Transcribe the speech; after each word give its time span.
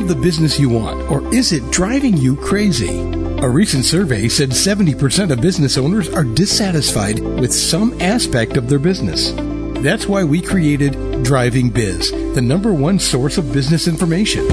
have 0.00 0.08
the 0.08 0.14
business 0.14 0.58
you 0.58 0.70
want, 0.70 0.98
or 1.10 1.22
is 1.34 1.52
it 1.52 1.70
driving 1.70 2.16
you 2.16 2.34
crazy? 2.34 3.00
A 3.42 3.48
recent 3.48 3.84
survey 3.84 4.28
said 4.28 4.48
70% 4.48 5.30
of 5.30 5.42
business 5.42 5.76
owners 5.76 6.08
are 6.08 6.24
dissatisfied 6.24 7.18
with 7.18 7.52
some 7.52 8.00
aspect 8.00 8.56
of 8.56 8.66
their 8.66 8.78
business. 8.78 9.34
That's 9.82 10.06
why 10.06 10.24
we 10.24 10.40
created 10.40 11.22
Driving 11.22 11.68
Biz, 11.68 12.12
the 12.34 12.40
number 12.40 12.72
one 12.72 12.98
source 12.98 13.36
of 13.36 13.52
business 13.52 13.88
information. 13.88 14.46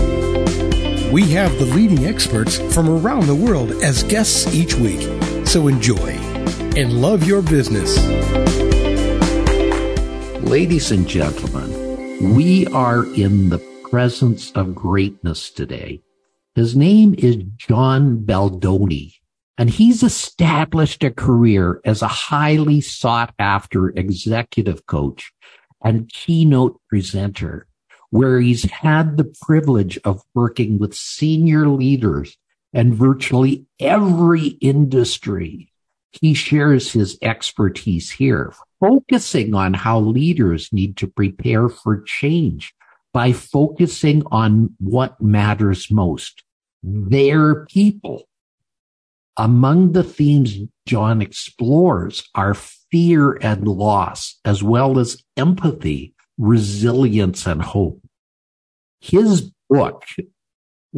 We 1.14 1.24
have 1.32 1.58
the 1.60 1.72
leading 1.74 2.06
experts 2.06 2.58
from 2.74 2.90
around 2.90 3.28
the 3.28 3.36
world 3.36 3.72
as 3.82 4.04
guests 4.04 4.54
each 4.54 4.76
week. 4.76 5.00
So 5.48 5.70
enjoy 5.70 6.12
and 6.76 7.02
love 7.02 7.24
your 7.24 7.42
business. 7.42 7.98
Ladies 10.44 10.92
and 10.92 11.08
gentlemen, 11.08 12.36
we 12.36 12.68
are 12.68 13.06
in 13.16 13.48
the 13.48 13.77
presence 13.90 14.52
of 14.52 14.76
greatness 14.76 15.50
today. 15.50 16.02
His 16.56 16.76
name 16.76 17.16
is 17.18 17.38
John 17.56 18.18
Baldoni, 18.18 19.14
and 19.58 19.70
he's 19.70 20.04
established 20.04 21.04
a 21.06 21.12
career 21.12 21.80
as 21.86 22.02
a 22.02 22.08
highly 22.08 22.82
sought 22.82 23.34
after 23.40 23.90
executive 23.90 24.86
coach 24.88 25.32
and 25.82 26.10
keynote 26.10 26.82
presenter, 26.90 27.68
where 28.10 28.42
he's 28.42 28.64
had 28.64 29.16
the 29.16 29.34
privilege 29.42 29.98
of 30.04 30.22
working 30.34 30.80
with 30.80 30.94
senior 30.94 31.70
leaders 31.70 32.38
and 32.74 32.94
virtually 32.94 33.68
every 33.80 34.48
industry. 34.48 35.72
He 36.12 36.34
shares 36.34 36.92
his 36.92 37.18
expertise 37.22 38.12
here, 38.12 38.54
focusing 38.82 39.54
on 39.54 39.76
how 39.76 40.00
leaders 40.00 40.74
need 40.74 40.98
to 40.98 41.08
prepare 41.08 41.70
for 41.70 42.02
change 42.02 42.74
by 43.14 43.34
focusing 43.34 44.24
on 44.32 44.76
what 44.80 45.22
matters 45.22 45.90
most, 45.90 46.44
their 46.84 47.66
people. 47.66 48.28
Among 49.38 49.92
the 49.92 50.04
themes 50.04 50.58
John 50.88 51.22
explores 51.22 52.28
are 52.34 52.54
fear 52.54 53.34
and 53.42 53.68
loss, 53.68 54.40
as 54.46 54.64
well 54.64 54.98
as 54.98 55.24
empathy, 55.36 56.14
resilience, 56.38 57.46
and 57.46 57.62
hope. 57.62 58.02
His 59.00 59.52
book, 59.70 60.04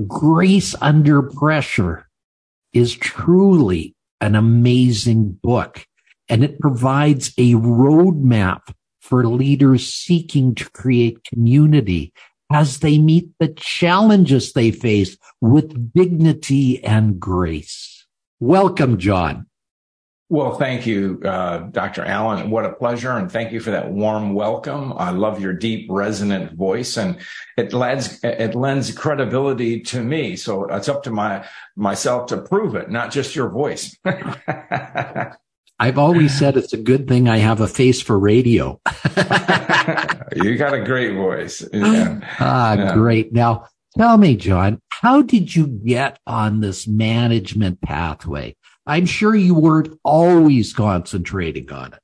Grace 0.08 0.76
Under 0.80 1.24
Pressure, 1.24 2.08
is 2.72 2.94
truly 2.94 3.96
an 4.22 4.36
amazing 4.36 5.40
book, 5.42 5.86
and 6.30 6.44
it 6.44 6.60
provides 6.60 7.34
a 7.38 7.54
roadmap 7.54 8.74
for 9.10 9.26
leaders 9.26 9.92
seeking 9.92 10.54
to 10.54 10.70
create 10.70 11.24
community 11.24 12.14
as 12.52 12.80
they 12.80 13.00
meet 13.00 13.28
the 13.40 13.48
challenges 13.48 14.54
they 14.54 14.70
face 14.70 15.18
with 15.42 15.94
dignity 15.94 16.84
and 16.84 17.20
grace. 17.20 18.06
Welcome, 18.40 19.00
John. 19.00 19.48
Well, 20.32 20.54
thank 20.54 20.86
you, 20.86 21.20
uh, 21.26 21.58
Dr. 21.72 22.06
Allen. 22.06 22.52
What 22.52 22.64
a 22.66 22.74
pleasure. 22.74 23.14
And 23.14 23.32
thank 23.32 23.52
you 23.52 23.60
for 23.60 23.72
that 23.72 23.90
warm 23.90 24.36
welcome. 24.36 24.94
I 24.96 25.10
love 25.10 25.42
your 25.42 25.54
deep, 25.54 25.88
resonant 25.90 26.54
voice 26.54 26.98
and 26.98 27.18
it 27.58 27.74
lends, 27.74 28.24
it 28.24 28.54
lends 28.54 28.92
credibility 28.92 29.82
to 29.82 30.04
me. 30.04 30.36
So 30.36 30.66
it's 30.66 30.88
up 30.88 31.02
to 31.04 31.12
my, 31.12 31.48
myself 31.76 32.28
to 32.28 32.38
prove 32.38 32.76
it, 32.76 32.92
not 32.92 33.12
just 33.12 33.36
your 33.36 33.50
voice. 33.50 33.98
I've 35.80 35.98
always 35.98 36.38
said 36.38 36.58
it's 36.58 36.74
a 36.74 36.78
good 36.78 37.08
thing 37.08 37.30
I 37.30 37.38
have 37.38 37.62
a 37.62 37.68
face 37.68 38.02
for 38.02 38.20
radio. 38.20 38.82
you 40.36 40.58
got 40.58 40.74
a 40.74 40.84
great 40.84 41.16
voice. 41.16 41.66
Yeah. 41.72 42.20
Ah, 42.40 42.74
yeah. 42.74 42.94
great. 42.94 43.32
Now 43.32 43.68
tell 43.98 44.18
me, 44.18 44.36
John, 44.36 44.82
how 44.90 45.22
did 45.22 45.56
you 45.56 45.68
get 45.68 46.20
on 46.28 46.60
this 46.60 46.86
management 46.86 47.82
pathway? 47.82 48.58
I'm 48.86 49.06
sure 49.06 49.34
you 49.34 49.56
weren't 49.56 49.98
always 50.04 50.74
concentrating 50.74 51.72
on 51.72 51.94
it. 51.94 52.00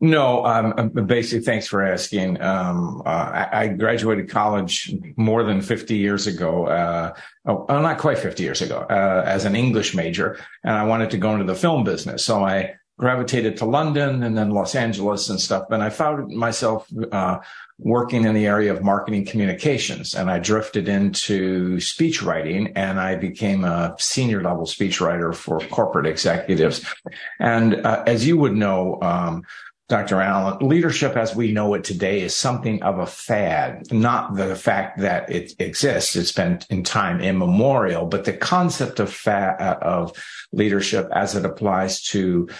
No, 0.00 0.44
um, 0.44 0.90
basically, 1.06 1.44
thanks 1.44 1.66
for 1.66 1.82
asking. 1.82 2.40
Um, 2.40 3.02
uh, 3.04 3.08
I, 3.08 3.48
I, 3.52 3.68
graduated 3.68 4.28
college 4.28 4.94
more 5.16 5.42
than 5.42 5.60
50 5.60 5.96
years 5.96 6.28
ago. 6.28 6.66
Uh, 6.66 7.14
oh, 7.46 7.64
not 7.68 7.98
quite 7.98 8.18
50 8.18 8.40
years 8.44 8.62
ago, 8.62 8.86
uh, 8.88 9.24
as 9.26 9.44
an 9.44 9.56
English 9.56 9.96
major, 9.96 10.38
and 10.62 10.76
I 10.76 10.84
wanted 10.84 11.10
to 11.10 11.18
go 11.18 11.32
into 11.32 11.46
the 11.46 11.56
film 11.56 11.82
business. 11.82 12.24
So 12.24 12.44
I 12.44 12.76
gravitated 12.98 13.56
to 13.56 13.64
London 13.64 14.22
and 14.22 14.36
then 14.36 14.50
Los 14.50 14.74
Angeles 14.74 15.30
and 15.30 15.40
stuff. 15.40 15.70
And 15.70 15.82
I 15.82 15.88
found 15.88 16.28
myself 16.34 16.86
uh, 17.12 17.38
working 17.78 18.24
in 18.24 18.34
the 18.34 18.46
area 18.46 18.72
of 18.72 18.82
marketing 18.82 19.24
communications, 19.24 20.14
and 20.14 20.28
I 20.28 20.40
drifted 20.40 20.88
into 20.88 21.78
speech 21.78 22.22
writing, 22.22 22.72
and 22.74 22.98
I 22.98 23.14
became 23.14 23.64
a 23.64 23.94
senior 23.98 24.42
level 24.42 24.66
speechwriter 24.66 25.34
for 25.34 25.60
corporate 25.60 26.06
executives. 26.06 26.84
And 27.38 27.86
uh, 27.86 28.02
as 28.06 28.26
you 28.26 28.36
would 28.36 28.54
know. 28.54 28.98
Um, 29.00 29.44
Dr. 29.88 30.20
Allen, 30.20 30.68
leadership 30.68 31.16
as 31.16 31.34
we 31.34 31.50
know 31.50 31.72
it 31.72 31.82
today 31.82 32.20
is 32.20 32.36
something 32.36 32.82
of 32.82 32.98
a 32.98 33.06
fad, 33.06 33.90
not 33.90 34.36
the 34.36 34.54
fact 34.54 34.98
that 34.98 35.30
it 35.30 35.54
exists. 35.58 36.14
It's 36.14 36.30
been 36.30 36.60
in 36.68 36.84
time 36.84 37.22
immemorial, 37.22 38.04
but 38.04 38.26
the 38.26 38.34
concept 38.34 39.00
of 39.00 39.10
fa- 39.10 39.78
of 39.80 40.12
leadership 40.52 41.08
as 41.14 41.34
it 41.34 41.46
applies 41.46 42.02
to 42.08 42.50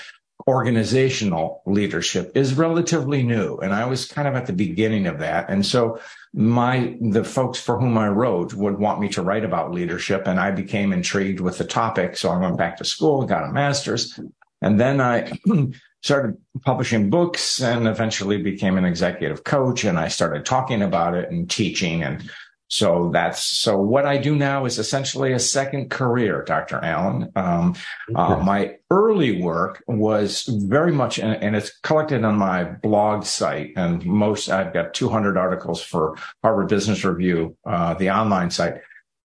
organizational 0.49 1.61
leadership 1.67 2.33
is 2.35 2.55
relatively 2.55 3.23
new. 3.23 3.59
And 3.59 3.75
I 3.75 3.85
was 3.85 4.07
kind 4.07 4.27
of 4.27 4.35
at 4.35 4.47
the 4.47 4.55
beginning 4.55 5.07
of 5.07 5.19
that. 5.19 5.51
And 5.51 5.65
so 5.65 6.01
my, 6.33 6.97
the 7.03 7.23
folks 7.23 7.61
for 7.61 7.79
whom 7.79 7.99
I 7.99 8.09
wrote 8.09 8.55
would 8.55 8.79
want 8.79 8.99
me 8.99 9.11
to 9.11 9.21
write 9.21 9.45
about 9.45 9.75
leadership. 9.75 10.27
And 10.27 10.41
I 10.41 10.51
became 10.51 10.95
intrigued 10.95 11.41
with 11.41 11.59
the 11.59 11.67
topic. 11.67 12.17
So 12.17 12.31
I 12.31 12.39
went 12.39 12.57
back 12.57 12.79
to 12.79 12.87
school, 12.87 13.27
got 13.27 13.45
a 13.45 13.53
master's, 13.53 14.19
and 14.63 14.81
then 14.81 15.03
I 15.03 15.31
started 16.03 16.39
publishing 16.65 17.11
books 17.11 17.61
and 17.61 17.87
eventually 17.87 18.41
became 18.41 18.79
an 18.79 18.87
executive 18.87 19.45
coach. 19.45 19.85
And 19.85 19.99
I 19.99 20.09
started 20.09 20.47
talking 20.47 20.81
about 20.81 21.13
it 21.13 21.31
and 21.31 21.51
teaching 21.51 22.03
and 22.03 22.23
so 22.69 23.11
that's 23.13 23.43
so 23.43 23.79
what 23.79 24.05
I 24.05 24.19
do 24.19 24.37
now 24.37 24.67
is 24.67 24.79
essentially 24.79 25.33
a 25.33 25.39
second 25.39 25.91
career, 25.91 26.45
Dr. 26.45 26.77
Allen. 26.85 27.33
Um, 27.35 27.75
uh, 28.15 28.37
my 28.37 28.77
early 28.91 29.41
work 29.41 29.83
was 29.87 30.45
very 30.47 30.93
much, 30.93 31.19
and, 31.19 31.43
and, 31.43 31.57
it's 31.57 31.77
collected 31.79 32.25
on 32.25 32.37
my 32.37 32.65
blog 32.65 33.25
site. 33.25 33.73
And 33.77 34.05
most, 34.05 34.51
I've 34.51 34.75
got 34.75 34.93
200 34.93 35.39
articles 35.39 35.83
for 35.83 36.17
Harvard 36.43 36.69
Business 36.69 37.05
Review, 37.05 37.57
uh, 37.65 37.95
the 37.95 38.11
online 38.11 38.51
site. 38.51 38.75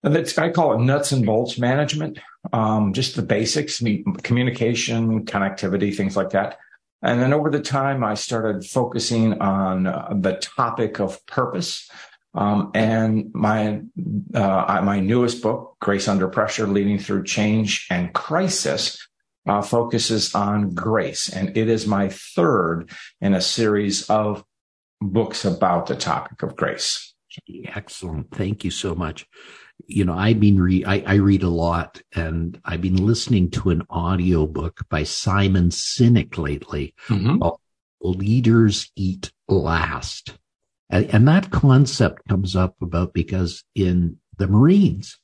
And 0.03 0.15
it's, 0.15 0.37
I 0.37 0.49
call 0.49 0.73
it 0.73 0.79
nuts 0.79 1.11
and 1.11 1.25
bolts 1.25 1.59
management, 1.59 2.19
um, 2.51 2.93
just 2.93 3.15
the 3.15 3.21
basics, 3.21 3.81
communication, 4.23 5.25
connectivity, 5.25 5.95
things 5.95 6.17
like 6.17 6.31
that. 6.31 6.57
And 7.01 7.21
then 7.21 7.31
over 7.31 7.49
the 7.49 7.61
time, 7.61 8.03
I 8.03 8.13
started 8.15 8.65
focusing 8.65 9.39
on 9.41 9.87
uh, 9.87 10.13
the 10.19 10.33
topic 10.33 10.99
of 10.99 11.25
purpose. 11.27 11.89
Um, 12.33 12.71
and 12.75 13.31
my 13.33 13.81
uh, 14.33 14.81
my 14.83 14.99
newest 14.99 15.41
book, 15.41 15.77
Grace 15.81 16.07
Under 16.07 16.27
Pressure: 16.27 16.67
Leading 16.67 16.99
Through 16.99 17.23
Change 17.23 17.87
and 17.89 18.13
Crisis, 18.13 18.97
uh, 19.47 19.61
focuses 19.61 20.35
on 20.35 20.73
grace, 20.75 21.29
and 21.29 21.57
it 21.57 21.69
is 21.69 21.87
my 21.87 22.09
third 22.09 22.89
in 23.19 23.33
a 23.33 23.41
series 23.41 24.09
of 24.09 24.43
books 25.01 25.43
about 25.43 25.87
the 25.87 25.95
topic 25.95 26.43
of 26.43 26.55
grace. 26.55 27.15
Excellent, 27.73 28.29
thank 28.31 28.63
you 28.63 28.71
so 28.71 28.93
much. 28.93 29.25
You 29.87 30.05
know, 30.05 30.13
I've 30.13 30.39
been 30.39 30.61
re- 30.61 30.85
I, 30.85 31.03
I 31.07 31.13
read 31.15 31.41
a 31.41 31.49
lot, 31.49 32.01
and 32.13 32.59
I've 32.63 32.81
been 32.81 33.05
listening 33.05 33.49
to 33.51 33.71
an 33.71 33.83
audio 33.89 34.45
book 34.45 34.81
by 34.89 35.03
Simon 35.03 35.69
Sinek 35.69 36.37
lately. 36.37 36.93
Mm-hmm. 37.07 37.41
Leaders 38.01 38.91
Eat 38.95 39.31
Last 39.47 40.37
and 40.89 41.27
that 41.27 41.51
concept 41.51 42.27
comes 42.27 42.55
up 42.55 42.75
about 42.81 43.13
because 43.13 43.63
in 43.75 44.17
the 44.37 44.47
Marines, 44.47 45.17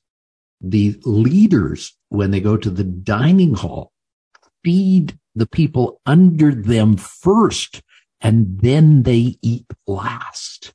the 0.61 0.99
leaders, 1.03 1.95
when 2.09 2.31
they 2.31 2.39
go 2.39 2.57
to 2.57 2.69
the 2.69 2.83
dining 2.83 3.55
hall, 3.55 3.91
feed 4.63 5.17
the 5.33 5.47
people 5.47 6.01
under 6.05 6.53
them 6.53 6.97
first 6.97 7.81
and 8.21 8.59
then 8.61 9.03
they 9.03 9.37
eat 9.41 9.65
last. 9.85 10.73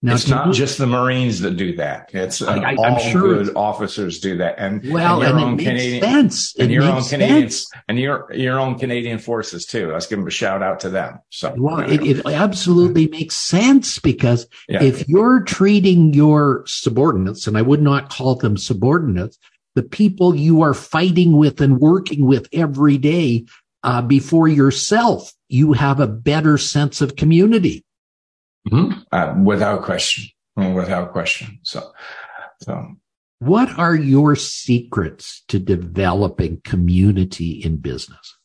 Now, 0.00 0.14
it's 0.14 0.28
not 0.28 0.54
just 0.54 0.78
the 0.78 0.86
Marines 0.86 1.40
that 1.40 1.56
do 1.56 1.74
that. 1.74 2.10
It's 2.14 2.40
uh, 2.40 2.52
I, 2.52 2.76
all 2.76 3.00
sure 3.00 3.42
good 3.42 3.56
officers 3.56 4.20
do 4.20 4.36
that, 4.36 4.54
and 4.56 4.88
well, 4.92 5.20
and, 5.20 5.22
your 5.22 5.38
and 5.38 5.40
own 5.40 5.58
Canadian, 5.58 6.02
sense. 6.02 6.54
and 6.56 6.70
your 6.70 6.84
own 6.84 7.02
Canadian, 7.02 7.50
and 7.88 7.98
your 7.98 8.32
your 8.32 8.60
own 8.60 8.78
Canadian 8.78 9.18
forces 9.18 9.66
too. 9.66 9.90
Let's 9.90 10.06
give 10.06 10.20
them 10.20 10.28
a 10.28 10.30
shout 10.30 10.62
out 10.62 10.78
to 10.80 10.90
them. 10.90 11.18
So, 11.30 11.52
well, 11.58 11.80
it, 11.80 12.00
it, 12.02 12.26
absolutely 12.26 13.08
makes 13.08 13.34
sense 13.34 13.98
because 13.98 14.46
yeah. 14.68 14.84
if 14.84 15.08
you're 15.08 15.42
treating 15.42 16.14
your 16.14 16.62
subordinates, 16.66 17.48
and 17.48 17.58
I 17.58 17.62
would 17.62 17.82
not 17.82 18.08
call 18.08 18.36
them 18.36 18.56
subordinates, 18.56 19.36
the 19.74 19.82
people 19.82 20.32
you 20.32 20.62
are 20.62 20.74
fighting 20.74 21.36
with 21.36 21.60
and 21.60 21.80
working 21.80 22.24
with 22.24 22.48
every 22.52 22.98
day 22.98 23.46
uh, 23.82 24.02
before 24.02 24.46
yourself, 24.46 25.32
you 25.48 25.72
have 25.72 25.98
a 25.98 26.06
better 26.06 26.56
sense 26.56 27.00
of 27.00 27.16
community. 27.16 27.84
Mm-hmm. 28.68 29.00
Uh, 29.12 29.34
without 29.42 29.82
question, 29.82 30.24
without 30.56 31.12
question. 31.12 31.58
So, 31.62 31.92
so 32.62 32.96
What 33.38 33.78
are 33.78 33.94
your 33.94 34.36
secrets 34.36 35.42
to 35.48 35.58
developing 35.58 36.60
community 36.64 37.62
in 37.64 37.78
business? 37.78 38.36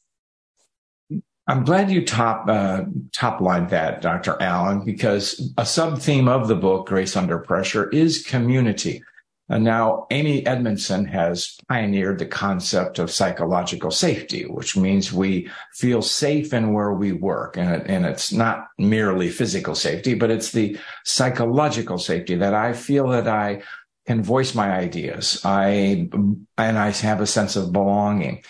I'm 1.45 1.65
glad 1.65 1.91
you 1.91 2.05
top 2.05 2.47
uh, 2.47 2.83
top 3.11 3.41
line 3.41 3.67
that, 3.67 4.01
Dr. 4.01 4.41
Allen, 4.41 4.85
because 4.85 5.51
a 5.57 5.65
sub 5.65 5.99
theme 5.99 6.29
of 6.29 6.47
the 6.47 6.55
book, 6.55 6.87
Grace 6.87 7.17
Under 7.17 7.37
Pressure, 7.37 7.89
is 7.89 8.25
community. 8.25 9.03
And 9.49 9.63
now 9.63 10.07
Amy 10.09 10.45
Edmondson 10.45 11.05
has 11.05 11.57
pioneered 11.67 12.17
the 12.17 12.25
concept 12.25 12.97
of 12.97 13.11
psychological 13.11 13.91
safety, 13.91 14.45
which 14.45 14.77
means 14.77 15.11
we 15.11 15.49
feel 15.73 16.01
safe 16.01 16.53
in 16.53 16.73
where 16.73 16.93
we 16.93 17.11
work. 17.11 17.57
And, 17.57 17.87
and 17.89 18.05
it's 18.05 18.31
not 18.31 18.67
merely 18.77 19.29
physical 19.29 19.75
safety, 19.75 20.13
but 20.13 20.31
it's 20.31 20.51
the 20.51 20.77
psychological 21.03 21.97
safety 21.97 22.35
that 22.35 22.53
I 22.53 22.73
feel 22.73 23.09
that 23.09 23.27
I 23.27 23.63
can 24.05 24.23
voice 24.23 24.55
my 24.55 24.71
ideas. 24.71 25.41
I, 25.43 26.09
and 26.13 26.47
I 26.57 26.91
have 26.91 27.19
a 27.21 27.27
sense 27.27 27.55
of 27.55 27.73
belonging. 27.73 28.43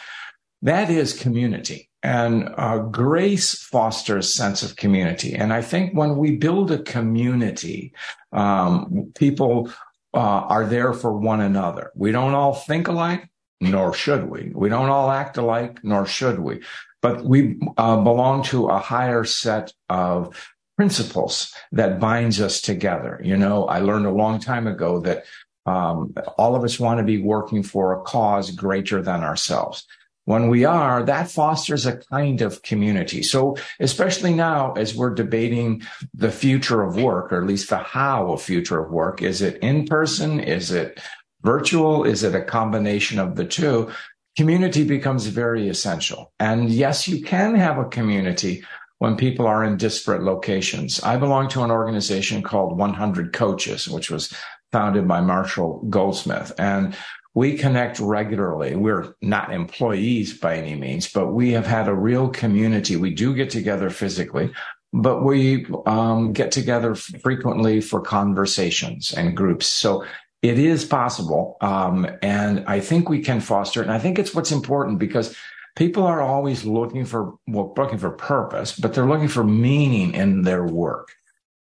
That 0.62 0.90
is 0.90 1.14
community. 1.14 1.90
And 2.04 2.54
uh, 2.58 2.80
grace 2.80 3.56
fosters 3.64 4.34
sense 4.34 4.62
of 4.62 4.76
community. 4.76 5.34
And 5.36 5.54
I 5.54 5.62
think 5.62 5.94
when 5.94 6.18
we 6.18 6.36
build 6.36 6.70
a 6.72 6.84
community, 6.84 7.94
um, 8.32 9.12
people 9.16 9.70
uh, 10.14 10.18
are 10.18 10.66
there 10.66 10.94
for 10.94 11.18
one 11.18 11.42
another. 11.42 11.92
We 11.96 12.12
don't 12.12 12.34
all 12.34 12.54
think 12.54 12.88
alike, 12.88 13.30
nor 13.60 13.94
should 13.94 14.30
we. 14.30 14.52
We 14.54 14.70
don't 14.70 14.90
all 14.90 15.10
act 15.10 15.38
alike, 15.38 15.80
nor 15.84 16.06
should 16.06 16.40
we. 16.40 16.62
But 17.02 17.26
we 17.26 17.60
uh, 17.78 18.02
belong 18.02 18.44
to 18.44 18.68
a 18.68 18.80
higher 18.80 19.24
set 19.24 19.74
of 19.90 20.52
principles 20.78 21.54
that 21.72 22.00
binds 22.00 22.42
us 22.42 22.62
together. 22.62 23.20
You 23.24 23.38
know, 23.38 23.66
I 23.66 23.80
learned 23.80 24.06
a 24.06 24.12
long 24.12 24.40
time 24.40 24.68
ago 24.68 25.00
that 25.02 25.26
um, 25.66 26.14
all 26.38 26.56
of 26.56 26.64
us 26.64 26.80
want 26.80 27.00
to 27.00 27.04
be 27.04 27.22
working 27.22 27.64
for 27.64 27.94
a 27.94 28.02
cause 28.02 28.52
greater 28.52 29.02
than 29.02 29.24
ourselves. 29.24 29.86
When 30.26 30.48
we 30.48 30.64
are, 30.64 31.04
that 31.04 31.30
fosters 31.30 31.86
a 31.86 31.98
kind 31.98 32.42
of 32.42 32.62
community. 32.62 33.24
So, 33.24 33.58
especially 33.80 34.34
now 34.34 34.74
as 34.74 34.96
we're 34.96 35.14
debating 35.14 35.82
the 36.14 36.32
future 36.32 36.82
of 36.82 36.96
work, 36.96 37.34
or 37.34 37.42
at 37.42 37.48
least 37.48 37.70
the 37.70 37.78
how 37.78 38.32
of 38.32 38.42
future 38.42 38.82
of 38.82 38.92
work, 38.92 39.22
is 39.22 39.42
it 39.42 39.58
in 39.62 39.86
person? 39.86 40.40
Is 40.40 40.72
it 40.72 41.02
virtual? 41.42 42.06
Is 42.06 42.24
it 42.24 42.36
a 42.36 42.42
combination 42.42 43.20
of 43.20 43.36
the 43.36 43.46
two? 43.46 43.92
Community 44.38 44.86
becomes 44.86 45.28
very 45.28 45.68
essential. 45.68 46.34
And 46.40 46.70
yes, 46.70 47.08
you 47.08 47.22
can 47.22 47.56
have 47.56 47.78
a 47.78 47.86
community 47.86 48.64
when 49.00 49.18
people 49.18 49.46
are 49.46 49.66
in 49.66 49.76
disparate 49.76 50.24
locations. 50.24 51.04
I 51.04 51.18
belong 51.18 51.50
to 51.50 51.64
an 51.64 51.72
organization 51.72 52.42
called 52.42 52.78
100 52.78 53.34
Coaches, 53.34 53.90
which 53.90 54.10
was 54.10 54.34
founded 54.72 55.08
by 55.08 55.20
Marshall 55.20 55.86
Goldsmith. 55.90 56.54
And 56.58 56.96
we 57.34 57.58
connect 57.58 58.00
regularly. 58.00 58.76
We're 58.76 59.16
not 59.22 59.52
employees 59.52 60.38
by 60.38 60.58
any 60.58 60.76
means, 60.76 61.12
but 61.12 61.34
we 61.34 61.52
have 61.52 61.66
had 61.66 61.88
a 61.88 61.94
real 61.94 62.30
community. 62.30 62.96
We 62.96 63.14
do 63.14 63.34
get 63.34 63.50
together 63.50 63.90
physically, 63.90 64.52
but 64.92 65.24
we 65.24 65.66
um, 65.88 66.34
get 66.34 66.52
together 66.52 66.94
frequently 66.94 67.82
for 67.82 68.02
conversations 68.02 69.14
and 69.14 69.36
groups. 69.36 69.66
So 69.66 70.06
it 70.44 70.60
is 70.60 70.86
possible. 70.86 71.58
Um, 71.62 72.08
and 72.22 72.64
I 72.68 72.80
think 72.80 73.10
we 73.10 73.22
can 73.22 73.40
foster 73.40 73.82
it. 73.82 73.86
And 73.86 73.94
I 73.94 74.00
think 74.00 74.20
it's 74.20 74.36
what's 74.36 74.52
important 74.52 75.00
because 75.00 75.36
people 75.76 76.04
are 76.04 76.22
always 76.22 76.66
looking 76.66 77.06
for, 77.06 77.36
well, 77.48 77.74
looking 77.76 77.98
for 77.98 78.12
purpose, 78.12 78.78
but 78.78 78.94
they're 78.94 79.08
looking 79.08 79.28
for 79.28 79.44
meaning 79.44 80.14
in 80.14 80.44
their 80.44 80.66
work. 80.66 81.10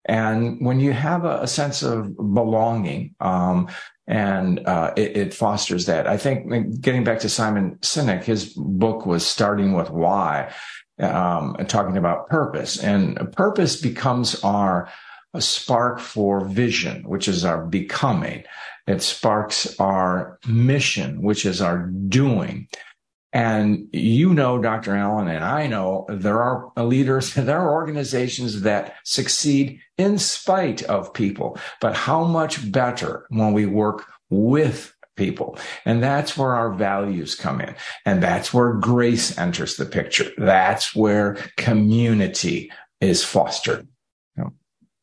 And 0.06 0.64
when 0.64 0.80
you 0.80 0.92
have 0.92 1.24
a, 1.24 1.42
a 1.42 1.46
sense 1.46 1.82
of 1.82 2.16
belonging, 2.16 3.14
um, 3.20 3.68
and 4.10 4.66
uh, 4.66 4.92
it, 4.96 5.16
it, 5.16 5.34
fosters 5.34 5.86
that. 5.86 6.08
I 6.08 6.16
think 6.16 6.80
getting 6.80 7.04
back 7.04 7.20
to 7.20 7.28
Simon 7.28 7.76
Sinek, 7.76 8.24
his 8.24 8.52
book 8.56 9.06
was 9.06 9.24
starting 9.24 9.72
with 9.72 9.88
why, 9.88 10.52
um, 10.98 11.54
and 11.60 11.68
talking 11.68 11.96
about 11.96 12.28
purpose, 12.28 12.76
and 12.82 13.32
purpose 13.32 13.80
becomes 13.80 14.42
our 14.42 14.88
spark 15.38 16.00
for 16.00 16.44
vision, 16.44 17.04
which 17.04 17.28
is 17.28 17.44
our 17.44 17.64
becoming. 17.64 18.42
It 18.88 19.00
sparks 19.00 19.78
our 19.78 20.40
mission, 20.44 21.22
which 21.22 21.46
is 21.46 21.62
our 21.62 21.86
doing. 21.86 22.66
And 23.32 23.88
you 23.92 24.34
know, 24.34 24.58
Dr. 24.58 24.96
Allen, 24.96 25.28
and 25.28 25.44
I 25.44 25.66
know 25.66 26.06
there 26.08 26.42
are 26.42 26.72
leaders, 26.76 27.34
there 27.34 27.60
are 27.60 27.72
organizations 27.72 28.62
that 28.62 28.96
succeed 29.04 29.80
in 29.98 30.18
spite 30.18 30.82
of 30.84 31.14
people, 31.14 31.58
but 31.80 31.94
how 31.94 32.24
much 32.24 32.70
better 32.72 33.26
when 33.30 33.52
we 33.52 33.66
work 33.66 34.06
with 34.30 34.94
people. 35.16 35.58
And 35.84 36.02
that's 36.02 36.36
where 36.36 36.54
our 36.54 36.72
values 36.72 37.34
come 37.34 37.60
in. 37.60 37.74
And 38.06 38.22
that's 38.22 38.54
where 38.54 38.72
grace 38.72 39.36
enters 39.38 39.76
the 39.76 39.84
picture. 39.84 40.30
That's 40.38 40.94
where 40.96 41.34
community 41.56 42.72
is 43.00 43.22
fostered. 43.22 43.86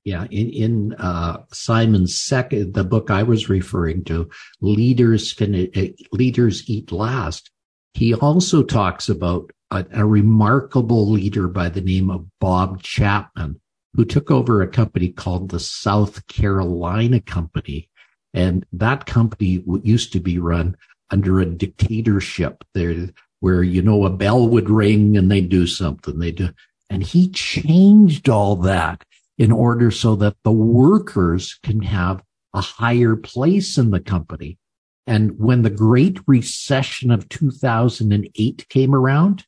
Yeah, 0.07 0.23
in 0.31 0.49
in 0.51 0.93
uh, 0.93 1.39
Simon's 1.51 2.17
second, 2.17 2.75
the 2.75 2.85
book 2.85 3.11
I 3.11 3.23
was 3.23 3.49
referring 3.49 4.05
to, 4.05 4.29
leaders 4.61 5.33
fin- 5.33 5.69
uh, 5.75 5.87
leaders 6.13 6.63
eat 6.69 6.93
last 6.93 7.51
he 7.97 8.13
also 8.13 8.61
talks 8.61 9.09
about 9.09 9.49
a, 9.71 9.83
a 9.91 10.05
remarkable 10.05 11.09
leader 11.09 11.47
by 11.47 11.67
the 11.67 11.81
name 11.81 12.11
of 12.11 12.27
Bob 12.39 12.83
Chapman, 12.83 13.59
who 13.95 14.05
took 14.05 14.29
over 14.29 14.61
a 14.61 14.67
company 14.67 15.09
called 15.09 15.49
the 15.49 15.59
South 15.59 16.27
Carolina 16.27 17.19
Company. 17.19 17.89
And 18.35 18.67
that 18.71 19.07
company 19.07 19.63
used 19.81 20.13
to 20.13 20.19
be 20.19 20.37
run 20.37 20.77
under 21.09 21.39
a 21.39 21.45
dictatorship 21.47 22.63
there 22.75 23.09
where, 23.39 23.63
you 23.63 23.81
know, 23.81 24.05
a 24.05 24.11
bell 24.11 24.47
would 24.47 24.69
ring 24.69 25.17
and 25.17 25.31
they'd 25.31 25.49
do 25.49 25.65
something. 25.65 26.19
They 26.19 26.31
do. 26.31 26.49
And 26.91 27.01
he 27.01 27.29
changed 27.29 28.29
all 28.29 28.57
that 28.57 29.03
in 29.39 29.51
order 29.51 29.89
so 29.89 30.15
that 30.17 30.35
the 30.43 30.51
workers 30.51 31.57
can 31.63 31.81
have 31.81 32.21
a 32.53 32.61
higher 32.61 33.15
place 33.15 33.75
in 33.75 33.89
the 33.89 33.99
company. 33.99 34.59
And 35.07 35.39
when 35.39 35.61
the 35.61 35.69
great 35.69 36.19
recession 36.27 37.11
of 37.11 37.29
2008 37.29 38.67
came 38.67 38.93
around, 38.93 39.45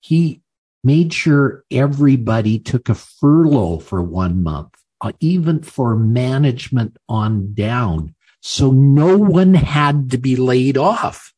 he 0.00 0.42
made 0.82 1.12
sure 1.12 1.64
everybody 1.70 2.58
took 2.58 2.88
a 2.88 2.94
furlough 2.94 3.78
for 3.78 4.02
one 4.02 4.42
month, 4.42 4.74
uh, 5.00 5.12
even 5.20 5.62
for 5.62 5.94
management 5.94 6.96
on 7.08 7.54
down. 7.54 8.14
So 8.40 8.72
no 8.72 9.16
one 9.16 9.54
had 9.54 10.10
to 10.10 10.18
be 10.18 10.34
laid 10.34 10.76
off. 10.76 11.32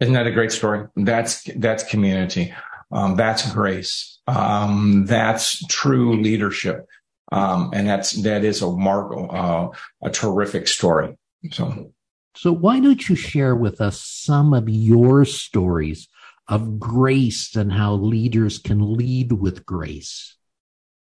Isn't 0.00 0.14
that 0.14 0.26
a 0.26 0.30
great 0.30 0.52
story? 0.52 0.86
That's, 0.96 1.44
that's 1.56 1.82
community. 1.84 2.54
Um, 2.92 3.16
that's 3.16 3.50
grace. 3.52 4.18
Um, 4.26 5.06
that's 5.06 5.64
true 5.66 6.20
leadership. 6.20 6.86
Um, 7.32 7.70
and 7.72 7.88
that's, 7.88 8.12
that 8.22 8.44
is 8.44 8.60
a 8.60 8.70
mark, 8.70 9.12
uh, 9.14 9.68
a 10.02 10.10
terrific 10.10 10.68
story. 10.68 11.16
So. 11.50 11.93
So 12.36 12.52
why 12.52 12.80
don't 12.80 13.08
you 13.08 13.14
share 13.14 13.54
with 13.54 13.80
us 13.80 14.00
some 14.00 14.52
of 14.52 14.68
your 14.68 15.24
stories 15.24 16.08
of 16.48 16.78
grace 16.78 17.54
and 17.56 17.72
how 17.72 17.94
leaders 17.94 18.58
can 18.58 18.96
lead 18.96 19.32
with 19.32 19.64
grace? 19.64 20.36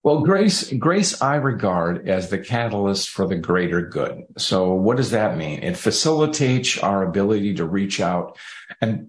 Well, 0.02 0.20
grace, 0.20 0.70
grace 0.74 1.22
I 1.22 1.36
regard 1.36 2.08
as 2.10 2.28
the 2.28 2.38
catalyst 2.38 3.08
for 3.08 3.26
the 3.26 3.36
greater 3.36 3.80
good. 3.80 4.24
So 4.36 4.74
what 4.74 4.98
does 4.98 5.12
that 5.12 5.38
mean? 5.38 5.62
It 5.62 5.78
facilitates 5.78 6.76
our 6.78 7.02
ability 7.02 7.54
to 7.54 7.64
reach 7.64 8.02
out 8.02 8.36
and 8.82 9.08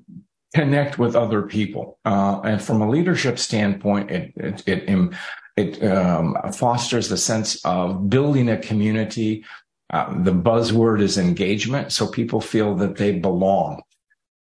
connect 0.54 0.98
with 0.98 1.18
other 1.18 1.42
people. 1.42 2.00
Uh, 2.06 2.40
and 2.46 2.62
from 2.62 2.82
a 2.82 2.90
leadership 2.90 3.38
standpoint, 3.40 4.10
it, 4.10 4.34
it, 4.38 4.64
it, 4.66 5.14
it 5.58 5.84
um, 5.84 6.38
fosters 6.54 7.10
the 7.10 7.18
sense 7.18 7.64
of 7.66 8.10
building 8.10 8.48
a 8.48 8.58
community 8.58 9.44
uh, 9.92 10.24
the 10.24 10.34
buzzword 10.34 11.02
is 11.02 11.18
engagement, 11.18 11.92
so 11.92 12.08
people 12.08 12.42
feel 12.42 12.76
that 12.76 12.98
they 12.98 13.12
belong. 13.12 13.82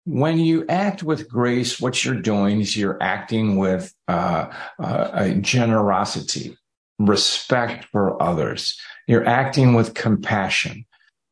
When 0.06 0.38
you 0.38 0.66
act 0.68 1.02
with 1.02 1.28
grace, 1.28 1.80
what 1.80 2.04
you're 2.04 2.14
doing 2.14 2.60
is 2.60 2.76
you're 2.76 3.02
acting 3.02 3.56
with 3.56 3.94
uh, 4.06 4.52
uh, 4.78 5.28
generosity, 5.40 6.56
respect 6.98 7.86
for 7.90 8.22
others. 8.22 8.78
You're 9.06 9.26
acting 9.26 9.74
with 9.74 9.94
compassion. 9.94 10.84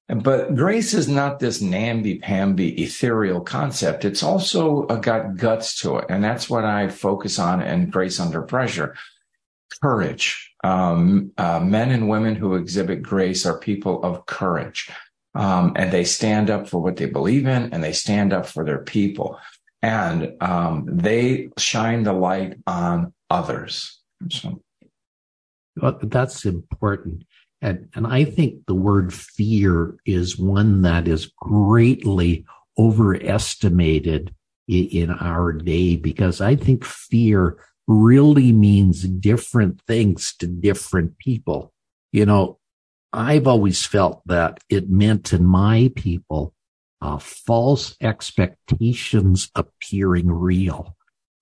But 0.08 0.56
grace 0.56 0.92
is 0.92 1.08
not 1.08 1.38
this 1.38 1.62
namby-pamby 1.62 2.82
ethereal 2.82 3.40
concept. 3.40 4.04
It's 4.04 4.22
also 4.22 4.82
got 4.82 5.36
guts 5.36 5.80
to 5.80 5.98
it. 5.98 6.06
And 6.10 6.22
that's 6.22 6.50
what 6.50 6.64
I 6.64 6.88
focus 6.88 7.38
on 7.38 7.62
in 7.62 7.88
Grace 7.88 8.20
Under 8.20 8.42
Pressure. 8.42 8.94
Courage, 9.80 10.51
um, 10.62 11.32
uh, 11.38 11.60
men 11.60 11.90
and 11.90 12.08
women 12.08 12.34
who 12.34 12.54
exhibit 12.54 13.02
grace 13.02 13.44
are 13.46 13.58
people 13.58 14.02
of 14.02 14.26
courage. 14.26 14.90
Um, 15.34 15.72
and 15.76 15.90
they 15.90 16.04
stand 16.04 16.50
up 16.50 16.68
for 16.68 16.82
what 16.82 16.96
they 16.96 17.06
believe 17.06 17.46
in 17.46 17.72
and 17.72 17.82
they 17.82 17.92
stand 17.92 18.32
up 18.32 18.46
for 18.46 18.64
their 18.64 18.80
people 18.80 19.38
and 19.82 20.34
um, 20.40 20.86
they 20.86 21.50
shine 21.58 22.04
the 22.04 22.12
light 22.12 22.58
on 22.66 23.12
others. 23.30 23.98
So. 24.30 24.62
Well, 25.80 25.98
that's 26.02 26.44
important. 26.44 27.24
And, 27.60 27.88
and 27.94 28.06
I 28.06 28.24
think 28.24 28.66
the 28.66 28.74
word 28.74 29.12
fear 29.12 29.96
is 30.04 30.38
one 30.38 30.82
that 30.82 31.08
is 31.08 31.32
greatly 31.36 32.44
overestimated 32.78 34.34
in, 34.68 34.84
in 34.86 35.10
our 35.10 35.52
day 35.52 35.96
because 35.96 36.40
I 36.40 36.56
think 36.56 36.84
fear 36.84 37.58
really 37.92 38.52
means 38.52 39.02
different 39.02 39.80
things 39.86 40.34
to 40.38 40.46
different 40.46 41.18
people. 41.18 41.72
You 42.12 42.26
know, 42.26 42.58
I've 43.12 43.46
always 43.46 43.84
felt 43.84 44.22
that 44.26 44.60
it 44.68 44.88
meant 44.88 45.24
to 45.26 45.38
my 45.38 45.92
people 45.94 46.54
uh, 47.00 47.18
false 47.18 47.96
expectations 48.00 49.50
appearing 49.54 50.30
real. 50.30 50.96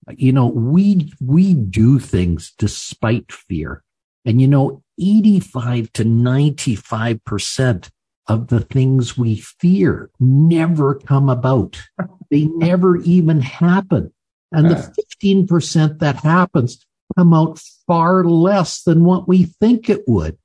You 0.09 0.33
know, 0.33 0.47
we 0.47 1.13
we 1.21 1.53
do 1.53 1.99
things 1.99 2.53
despite 2.57 3.31
fear, 3.31 3.83
and 4.25 4.41
you 4.41 4.47
know, 4.47 4.83
eighty-five 4.99 5.93
to 5.93 6.03
ninety-five 6.03 7.23
percent 7.23 7.91
of 8.27 8.47
the 8.47 8.61
things 8.61 9.17
we 9.17 9.35
fear 9.37 10.09
never 10.19 10.95
come 10.95 11.29
about. 11.29 11.81
They 12.29 12.45
never 12.45 12.97
even 12.97 13.41
happen. 13.41 14.13
And 14.51 14.69
the 14.69 14.93
15% 15.15 15.99
that 15.99 16.17
happens 16.17 16.85
come 17.17 17.33
out 17.33 17.59
far 17.87 18.23
less 18.23 18.83
than 18.83 19.05
what 19.05 19.27
we 19.27 19.43
think 19.43 19.89
it 19.89 20.01
would. 20.07 20.37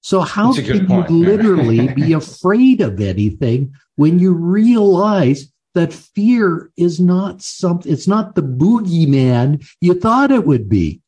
So 0.00 0.20
how 0.20 0.52
can 0.52 0.90
you 0.90 1.04
literally 1.08 1.88
be 1.94 2.12
afraid 2.12 2.82
of 2.82 3.00
anything 3.00 3.74
when 3.96 4.18
you 4.18 4.34
realize 4.34 5.50
that 5.74 5.92
fear 5.92 6.70
is 6.76 7.00
not 7.00 7.42
something, 7.42 7.92
it's 7.92 8.06
not 8.06 8.34
the 8.34 8.42
boogeyman 8.42 9.66
you 9.80 9.98
thought 9.98 10.30
it 10.30 10.46
would 10.46 10.68
be. 10.68 11.00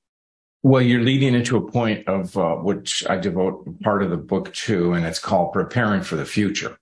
Well, 0.62 0.82
you're 0.82 1.02
leading 1.02 1.34
into 1.34 1.56
a 1.56 1.70
point 1.70 2.08
of 2.08 2.36
uh, 2.36 2.56
which 2.56 3.06
I 3.08 3.18
devote 3.18 3.80
part 3.82 4.02
of 4.02 4.10
the 4.10 4.16
book 4.16 4.52
to, 4.54 4.94
and 4.94 5.06
it's 5.06 5.20
called 5.20 5.52
Preparing 5.52 6.02
for 6.02 6.16
the 6.16 6.24
Future. 6.24 6.76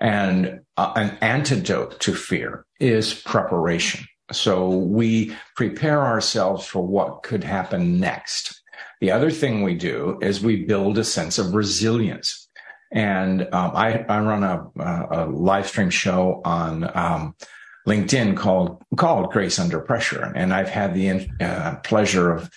And 0.00 0.60
uh, 0.76 0.92
an 0.94 1.18
antidote 1.20 1.98
to 2.00 2.14
fear 2.14 2.64
is 2.78 3.14
preparation. 3.14 4.06
So 4.32 4.68
we 4.70 5.36
prepare 5.54 6.02
ourselves 6.02 6.66
for 6.66 6.86
what 6.86 7.22
could 7.22 7.44
happen 7.44 8.00
next. 8.00 8.62
The 9.00 9.10
other 9.10 9.30
thing 9.30 9.62
we 9.62 9.74
do 9.74 10.18
is 10.22 10.40
we 10.40 10.64
build 10.64 10.98
a 10.98 11.04
sense 11.04 11.38
of 11.38 11.54
resilience. 11.54 12.48
And 12.90 13.42
um, 13.52 13.72
I, 13.74 14.04
I, 14.08 14.20
run 14.20 14.44
a, 14.44 14.66
a, 15.10 15.26
live 15.26 15.66
stream 15.66 15.90
show 15.90 16.40
on 16.44 16.84
um, 16.96 17.34
LinkedIn 17.86 18.36
called 18.36 18.82
called 18.96 19.32
Grace 19.32 19.58
Under 19.58 19.80
Pressure, 19.80 20.32
and 20.36 20.54
I've 20.54 20.68
had 20.68 20.94
the 20.94 21.28
uh, 21.40 21.76
pleasure 21.82 22.32
of 22.32 22.50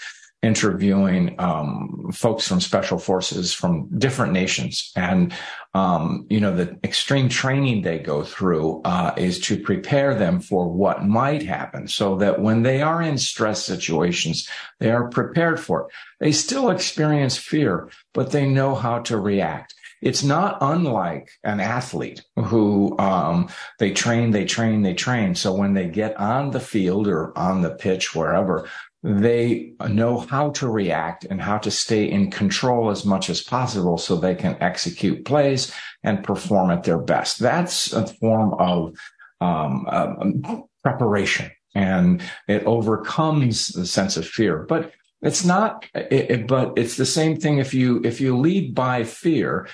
interviewing 0.43 1.35
um, 1.39 2.11
folks 2.13 2.47
from 2.47 2.61
special 2.61 2.99
forces 2.99 3.53
from 3.53 3.89
different 3.97 4.33
nations. 4.33 4.91
And 4.95 5.33
um, 5.73 6.25
you 6.29 6.39
know 6.39 6.55
the 6.55 6.77
extreme 6.83 7.29
training 7.29 7.81
they 7.81 7.99
go 7.99 8.23
through 8.23 8.81
uh, 8.83 9.13
is 9.17 9.39
to 9.41 9.59
prepare 9.59 10.15
them 10.15 10.39
for 10.39 10.67
what 10.71 11.05
might 11.05 11.43
happen 11.43 11.87
so 11.87 12.15
that 12.17 12.41
when 12.41 12.63
they 12.63 12.81
are 12.81 13.01
in 13.01 13.17
stress 13.17 13.63
situations 13.63 14.49
they 14.79 14.91
are 14.91 15.09
prepared 15.09 15.59
for 15.59 15.81
it. 15.81 15.87
They 16.19 16.31
still 16.31 16.69
experience 16.69 17.37
fear 17.37 17.89
but 18.13 18.31
they 18.31 18.47
know 18.47 18.75
how 18.75 18.99
to 18.99 19.19
react 19.19 19.75
it's 20.01 20.23
not 20.23 20.57
unlike 20.61 21.29
an 21.43 21.59
athlete 21.59 22.23
who 22.35 22.97
um, 22.99 23.49
they 23.79 23.91
train, 23.91 24.31
they 24.31 24.45
train, 24.45 24.81
they 24.81 24.93
train. 24.93 25.35
So 25.35 25.53
when 25.53 25.73
they 25.73 25.87
get 25.87 26.17
on 26.19 26.51
the 26.51 26.59
field 26.59 27.07
or 27.07 27.37
on 27.37 27.61
the 27.61 27.71
pitch, 27.71 28.15
wherever, 28.15 28.67
they 29.03 29.73
know 29.87 30.19
how 30.19 30.49
to 30.51 30.67
react 30.67 31.25
and 31.25 31.41
how 31.41 31.57
to 31.59 31.71
stay 31.71 32.09
in 32.09 32.31
control 32.31 32.89
as 32.89 33.05
much 33.05 33.29
as 33.29 33.41
possible 33.41 33.97
so 33.97 34.15
they 34.15 34.35
can 34.35 34.57
execute 34.59 35.25
plays 35.25 35.73
and 36.03 36.23
perform 36.23 36.71
at 36.71 36.83
their 36.83 36.97
best. 36.97 37.39
That's 37.39 37.93
a 37.93 38.07
form 38.07 38.53
of 38.55 38.95
um, 39.39 39.85
uh, 39.87 40.57
preparation 40.83 41.51
and 41.75 42.23
it 42.47 42.63
overcomes 42.63 43.67
the 43.69 43.85
sense 43.85 44.17
of 44.17 44.27
fear. 44.27 44.65
But 44.67 44.91
it's 45.21 45.45
not, 45.45 45.85
it, 45.93 46.31
it, 46.31 46.47
but 46.47 46.73
it's 46.77 46.97
the 46.97 47.05
same 47.05 47.37
thing. 47.37 47.59
If 47.59 47.73
you, 47.73 48.01
if 48.03 48.19
you 48.19 48.37
lead 48.37 48.73
by 48.73 49.03
fear, 49.03 49.67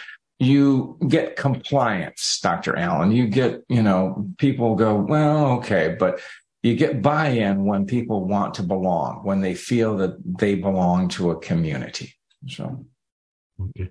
you 0.44 0.98
get 1.08 1.36
compliance, 1.36 2.40
Dr. 2.42 2.78
Allen. 2.78 3.12
You 3.12 3.28
get, 3.28 3.64
you 3.70 3.82
know, 3.82 4.28
people 4.38 4.76
go, 4.76 4.96
well, 4.96 5.54
okay, 5.58 5.96
but 5.98 6.20
you 6.62 6.76
get 6.76 7.02
buy-in 7.02 7.66
when 7.66 7.86
people 7.86 8.26
want 8.26 8.54
to 8.56 8.64
belong, 8.64 9.22
when 9.24 9.42
they 9.42 9.54
feel 9.54 9.98
that 9.98 10.16
they 10.24 10.56
belong 10.56 11.10
to 11.10 11.32
a 11.32 11.40
community. 11.40 12.16
So, 12.48 12.86
okay. 13.62 13.90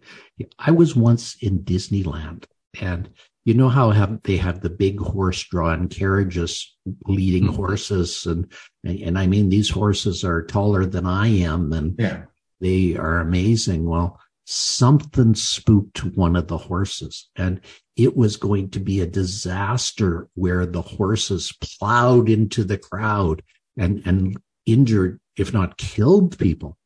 I 0.59 0.71
was 0.71 0.97
once 0.97 1.37
in 1.40 1.64
Disneyland, 1.64 2.44
and 2.80 3.11
you 3.44 3.54
know 3.54 3.68
how 3.68 3.90
have 3.90 4.23
they 4.23 4.37
have 4.38 4.61
the 4.61 4.71
big 4.71 4.99
horse-drawn 5.00 5.88
carriages 5.88 6.75
leading 7.06 7.44
mm-hmm. 7.44 7.56
horses, 7.56 8.25
and, 8.26 8.50
and, 8.85 9.00
and 9.00 9.18
I 9.18 9.26
mean 9.26 9.49
these 9.49 9.68
horses 9.68 10.25
are 10.25 10.42
taller 10.42 10.87
than 10.87 11.06
I 11.06 11.26
am, 11.26 11.73
and 11.73 11.94
yeah. 11.99 12.23
they 12.61 12.97
are 12.97 13.18
amazing. 13.18 13.85
Well, 13.85 14.18
something 14.44 15.34
spooked 15.34 16.04
one 16.04 16.37
of 16.37 16.49
the 16.49 16.58
horses 16.58 17.30
and 17.37 17.61
it 17.96 18.16
was 18.16 18.37
going 18.37 18.70
to 18.70 18.80
be 18.80 19.00
a 19.00 19.06
disaster 19.06 20.28
where 20.34 20.66
the 20.66 20.82
horses 20.82 21.52
plowed 21.61 22.28
into 22.28 22.64
the 22.64 22.78
crowd 22.78 23.42
and, 23.76 24.02
and 24.06 24.37
injured, 24.66 25.20
if 25.37 25.52
not 25.52 25.76
killed 25.76 26.38
people. 26.38 26.76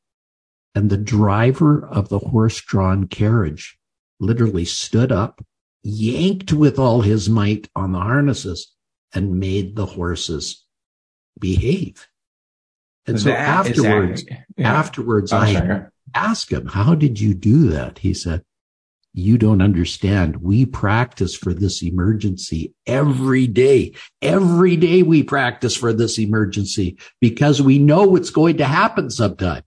And 0.74 0.90
the 0.90 0.98
driver 0.98 1.86
of 1.86 2.08
the 2.08 2.18
horse 2.18 2.60
drawn 2.60 3.06
carriage 3.06 3.78
literally 4.20 4.64
stood 4.64 5.12
up, 5.12 5.42
yanked 5.82 6.52
with 6.52 6.78
all 6.78 7.00
his 7.00 7.28
might 7.28 7.70
on 7.74 7.92
the 7.92 8.00
harnesses 8.00 8.74
and 9.14 9.38
made 9.38 9.76
the 9.76 9.86
horses 9.86 10.64
behave. 11.38 12.08
And 13.06 13.20
so 13.20 13.28
that 13.28 13.38
afterwards, 13.38 14.24
yeah. 14.56 14.72
afterwards, 14.72 15.32
I, 15.32 15.86
ask 16.14 16.50
him, 16.50 16.66
how 16.66 16.94
did 16.94 17.20
you 17.20 17.34
do 17.34 17.68
that? 17.68 17.98
He 17.98 18.14
said, 18.14 18.42
you 19.12 19.38
don't 19.38 19.62
understand. 19.62 20.42
We 20.42 20.66
practice 20.66 21.34
for 21.34 21.54
this 21.54 21.82
emergency 21.82 22.74
every 22.86 23.46
day. 23.46 23.94
Every 24.20 24.76
day 24.76 25.02
we 25.02 25.22
practice 25.22 25.74
for 25.74 25.94
this 25.94 26.18
emergency 26.18 26.98
because 27.20 27.62
we 27.62 27.78
know 27.78 28.14
it's 28.14 28.30
going 28.30 28.58
to 28.58 28.66
happen 28.66 29.08
sometime. 29.08 29.62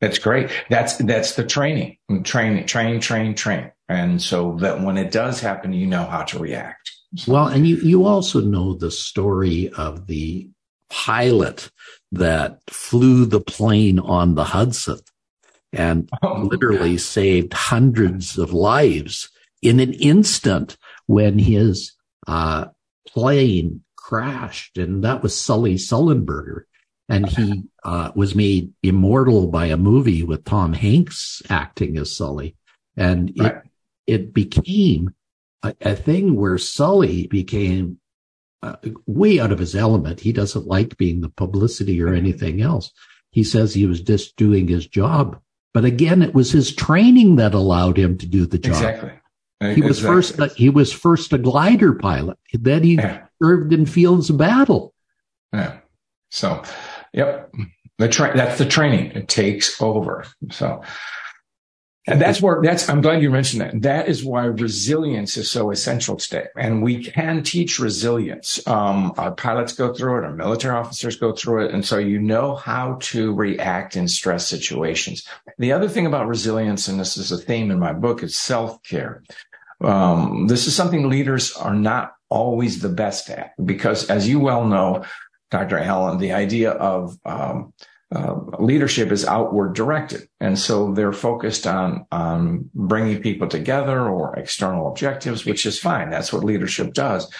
That's 0.00 0.20
great. 0.20 0.48
That's, 0.70 0.96
that's 0.98 1.34
the 1.34 1.44
training, 1.44 1.96
train, 2.22 2.64
train, 2.66 3.00
train, 3.00 3.34
train. 3.34 3.72
And 3.88 4.22
so 4.22 4.56
that 4.60 4.80
when 4.80 4.96
it 4.96 5.10
does 5.10 5.40
happen, 5.40 5.72
you 5.72 5.88
know 5.88 6.04
how 6.04 6.22
to 6.22 6.38
react. 6.38 6.92
Well, 7.26 7.48
and 7.48 7.66
you, 7.66 7.76
you 7.76 8.04
also 8.04 8.40
know 8.40 8.74
the 8.74 8.92
story 8.92 9.70
of 9.70 10.06
the 10.06 10.48
pilot 10.90 11.70
that 12.12 12.60
flew 12.68 13.26
the 13.26 13.40
plane 13.40 13.98
on 13.98 14.34
the 14.34 14.44
Hudson 14.44 14.98
and 15.72 16.08
oh, 16.22 16.48
literally 16.50 16.96
saved 16.96 17.52
hundreds 17.52 18.38
of 18.38 18.52
lives 18.52 19.30
in 19.60 19.80
an 19.80 19.92
instant 19.92 20.76
when 21.06 21.38
his 21.38 21.92
uh, 22.26 22.66
plane 23.06 23.82
crashed. 23.96 24.78
And 24.78 25.04
that 25.04 25.22
was 25.22 25.38
Sully 25.38 25.74
Sullenberger. 25.74 26.62
And 27.10 27.26
he 27.26 27.64
uh, 27.84 28.12
was 28.14 28.34
made 28.34 28.72
immortal 28.82 29.46
by 29.46 29.66
a 29.66 29.78
movie 29.78 30.22
with 30.22 30.44
Tom 30.44 30.74
Hanks 30.74 31.40
acting 31.48 31.96
as 31.96 32.14
Sully. 32.14 32.54
And 32.96 33.32
right. 33.38 33.62
it, 34.06 34.14
it 34.14 34.34
became 34.34 35.14
a, 35.62 35.74
a 35.80 35.96
thing 35.96 36.36
where 36.36 36.58
Sully 36.58 37.26
became 37.26 37.98
uh, 38.62 38.76
way 39.06 39.40
out 39.40 39.52
of 39.52 39.58
his 39.58 39.74
element. 39.74 40.20
He 40.20 40.32
doesn't 40.32 40.66
like 40.66 40.96
being 40.96 41.20
the 41.20 41.30
publicity 41.30 42.02
or 42.02 42.12
anything 42.12 42.60
else. 42.60 42.92
He 43.30 43.44
says 43.44 43.72
he 43.74 43.86
was 43.86 44.00
just 44.00 44.36
doing 44.36 44.68
his 44.68 44.86
job. 44.86 45.40
But 45.74 45.84
again, 45.84 46.22
it 46.22 46.34
was 46.34 46.50
his 46.50 46.74
training 46.74 47.36
that 47.36 47.54
allowed 47.54 47.98
him 47.98 48.18
to 48.18 48.26
do 48.26 48.46
the 48.46 48.58
job. 48.58 48.74
Exactly. 48.74 49.12
He 49.74 49.82
was 49.82 50.00
first. 50.00 50.38
A, 50.38 50.48
he 50.48 50.70
was 50.70 50.92
first 50.92 51.32
a 51.32 51.38
glider 51.38 51.92
pilot. 51.94 52.38
Then 52.52 52.84
he 52.84 52.94
yeah. 52.94 53.26
served 53.42 53.72
in 53.72 53.86
fields 53.86 54.30
of 54.30 54.38
battle. 54.38 54.94
Yeah. 55.52 55.78
So, 56.30 56.62
yep. 57.12 57.52
The 57.98 58.08
tra- 58.08 58.36
that's 58.36 58.58
the 58.58 58.66
training. 58.66 59.12
It 59.12 59.28
takes 59.28 59.80
over. 59.82 60.24
So, 60.50 60.82
and 62.08 62.20
that's 62.20 62.40
where 62.40 62.60
that's, 62.62 62.88
I'm 62.88 63.00
glad 63.00 63.22
you 63.22 63.30
mentioned 63.30 63.60
that. 63.60 63.82
That 63.82 64.08
is 64.08 64.24
why 64.24 64.44
resilience 64.44 65.36
is 65.36 65.50
so 65.50 65.70
essential 65.70 66.16
today. 66.16 66.46
And 66.56 66.82
we 66.82 67.04
can 67.04 67.42
teach 67.42 67.78
resilience. 67.78 68.66
Um, 68.66 69.12
our 69.18 69.32
pilots 69.32 69.74
go 69.74 69.92
through 69.92 70.18
it, 70.18 70.24
our 70.24 70.32
military 70.32 70.74
officers 70.74 71.16
go 71.16 71.32
through 71.32 71.66
it. 71.66 71.74
And 71.74 71.84
so 71.84 71.98
you 71.98 72.18
know 72.18 72.56
how 72.56 72.98
to 73.02 73.34
react 73.34 73.96
in 73.96 74.08
stress 74.08 74.48
situations. 74.48 75.26
The 75.58 75.72
other 75.72 75.88
thing 75.88 76.06
about 76.06 76.28
resilience, 76.28 76.88
and 76.88 76.98
this 76.98 77.16
is 77.16 77.30
a 77.30 77.38
theme 77.38 77.70
in 77.70 77.78
my 77.78 77.92
book, 77.92 78.22
is 78.22 78.36
self 78.36 78.82
care. 78.82 79.22
Um, 79.82 80.46
this 80.48 80.66
is 80.66 80.74
something 80.74 81.08
leaders 81.08 81.52
are 81.52 81.74
not 81.74 82.14
always 82.30 82.80
the 82.80 82.88
best 82.88 83.30
at 83.30 83.52
because 83.64 84.10
as 84.10 84.28
you 84.28 84.40
well 84.40 84.64
know, 84.66 85.04
Dr. 85.50 85.78
Allen, 85.78 86.18
the 86.18 86.32
idea 86.32 86.72
of, 86.72 87.18
um, 87.24 87.72
uh, 88.14 88.36
leadership 88.58 89.12
is 89.12 89.26
outward 89.26 89.74
directed. 89.74 90.28
And 90.40 90.58
so 90.58 90.92
they're 90.94 91.12
focused 91.12 91.66
on, 91.66 92.06
on 92.10 92.70
bringing 92.74 93.20
people 93.20 93.48
together 93.48 94.08
or 94.08 94.34
external 94.36 94.88
objectives, 94.88 95.44
which 95.44 95.66
is 95.66 95.78
fine. 95.78 96.10
That's 96.10 96.32
what 96.32 96.44
leadership 96.44 96.94
does. 96.94 97.30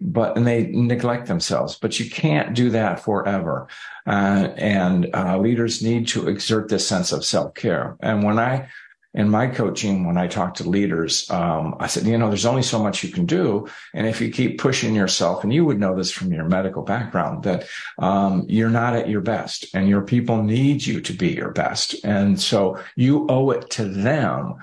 But, 0.00 0.36
and 0.36 0.46
they 0.46 0.66
neglect 0.66 1.26
themselves, 1.26 1.78
but 1.80 1.98
you 1.98 2.10
can't 2.10 2.54
do 2.54 2.70
that 2.70 3.00
forever. 3.00 3.68
Uh, 4.06 4.50
and, 4.56 5.08
uh, 5.14 5.38
leaders 5.38 5.82
need 5.82 6.08
to 6.08 6.28
exert 6.28 6.68
this 6.68 6.86
sense 6.86 7.12
of 7.12 7.24
self 7.24 7.54
care. 7.54 7.96
And 8.00 8.22
when 8.22 8.38
I, 8.38 8.68
in 9.16 9.30
my 9.30 9.46
coaching, 9.46 10.06
when 10.06 10.18
I 10.18 10.26
talk 10.26 10.54
to 10.56 10.68
leaders, 10.68 11.28
um, 11.30 11.74
I 11.80 11.86
said, 11.86 12.06
you 12.06 12.18
know, 12.18 12.28
there's 12.28 12.44
only 12.44 12.62
so 12.62 12.82
much 12.82 13.02
you 13.02 13.10
can 13.10 13.24
do. 13.24 13.66
And 13.94 14.06
if 14.06 14.20
you 14.20 14.30
keep 14.30 14.60
pushing 14.60 14.94
yourself, 14.94 15.42
and 15.42 15.52
you 15.52 15.64
would 15.64 15.80
know 15.80 15.96
this 15.96 16.12
from 16.12 16.32
your 16.32 16.44
medical 16.44 16.82
background, 16.82 17.44
that 17.44 17.66
um, 17.98 18.44
you're 18.46 18.68
not 18.68 18.94
at 18.94 19.08
your 19.08 19.22
best 19.22 19.74
and 19.74 19.88
your 19.88 20.02
people 20.02 20.42
need 20.42 20.86
you 20.86 21.00
to 21.00 21.14
be 21.14 21.30
your 21.30 21.50
best. 21.50 21.96
And 22.04 22.38
so 22.38 22.78
you 22.94 23.26
owe 23.30 23.50
it 23.50 23.70
to 23.70 23.84
them 23.86 24.56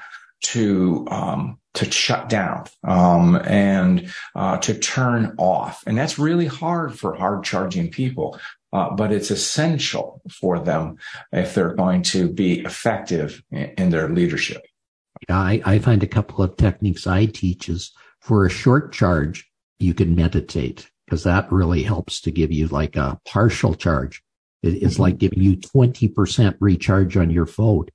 to 0.44 1.08
um, 1.10 1.58
to 1.74 1.90
shut 1.90 2.30
down 2.30 2.66
um, 2.84 3.36
and 3.46 4.14
uh, 4.36 4.58
to 4.58 4.78
turn 4.78 5.34
off, 5.38 5.84
and 5.88 5.98
that's 5.98 6.20
really 6.20 6.46
hard 6.46 7.00
for 7.00 7.16
hard 7.16 7.44
charging 7.44 7.90
people 7.90 8.38
uh, 8.74 8.90
but 8.90 9.12
it's 9.12 9.30
essential 9.30 10.20
for 10.30 10.60
them 10.60 10.98
if 11.32 11.54
they're 11.54 11.76
going 11.76 12.02
to 12.02 12.28
be 12.28 12.62
effective 12.62 13.44
in, 13.52 13.92
their 13.92 14.10
leadership. 14.10 14.66
Yeah, 15.30 15.38
I, 15.38 15.62
I 15.64 15.80
find 15.80 16.02
a 16.02 16.08
couple 16.08 16.44
of 16.44 16.58
techniques 16.58 17.06
I 17.06 17.28
teach 17.28 17.70
is 17.70 17.92
for 18.20 18.46
a 18.46 18.50
short 18.50 18.92
charge, 18.92 19.48
you 19.80 19.94
can 19.94 20.16
meditate 20.16 20.90
because 21.06 21.24
that 21.24 21.52
really 21.52 21.84
helps 21.84 22.20
to 22.22 22.32
give 22.32 22.52
you 22.52 22.68
like 22.68 22.96
a 22.96 23.20
partial 23.26 23.76
charge. 23.76 24.24
It's 24.64 24.98
like 24.98 25.18
giving 25.18 25.42
you 25.42 25.58
20% 25.58 26.56
recharge 26.60 27.16
on 27.16 27.30
your 27.30 27.46
phone. 27.46 27.88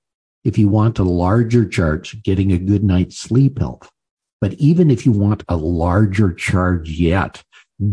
If 0.45 0.59
you 0.59 0.69
want 0.69 0.99
a 0.99 1.05
larger 1.05 1.67
charge, 1.67 2.23
getting 2.23 2.53
a 2.53 2.59
good 2.59 2.85
night's 2.85 3.19
sleep 3.19 3.59
helps. 3.59 3.89
But 4.41 4.53
even 4.55 4.91
if 4.91 5.05
you 5.05 5.13
want 5.13 5.43
a 5.49 5.57
larger 5.57 6.33
charge 6.33 6.91
yet, 6.91 7.43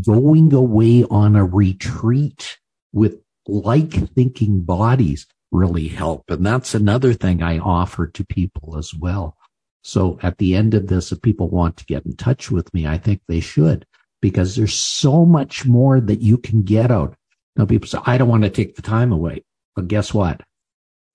going 0.05 0.53
away 0.53 1.03
on 1.05 1.35
a 1.35 1.45
retreat 1.45 2.57
with 2.95 3.19
like 3.47 3.91
thinking 4.15 4.61
bodies 4.61 5.27
really 5.51 5.87
help. 5.87 6.23
And 6.29 6.45
that's 6.45 6.73
another 6.73 7.13
thing 7.13 7.43
I 7.43 7.59
offer 7.59 8.07
to 8.07 8.25
people 8.25 8.77
as 8.77 8.93
well. 8.93 9.37
So 9.83 10.17
at 10.23 10.39
the 10.39 10.55
end 10.55 10.73
of 10.73 10.87
this, 10.87 11.11
if 11.11 11.21
people 11.21 11.49
want 11.49 11.77
to 11.77 11.85
get 11.85 12.05
in 12.05 12.15
touch 12.15 12.49
with 12.49 12.73
me, 12.73 12.87
I 12.87 12.97
think 12.97 13.21
they 13.27 13.39
should 13.39 13.85
because 14.21 14.55
there's 14.55 14.73
so 14.73 15.25
much 15.25 15.65
more 15.65 16.01
that 16.01 16.21
you 16.21 16.39
can 16.39 16.63
get 16.63 16.89
out. 16.89 17.15
Now 17.55 17.65
people 17.65 17.87
say, 17.87 17.99
I 18.05 18.17
don't 18.17 18.29
want 18.29 18.43
to 18.43 18.49
take 18.49 18.75
the 18.75 18.81
time 18.81 19.11
away. 19.11 19.43
But 19.75 19.87
guess 19.87 20.13
what? 20.13 20.41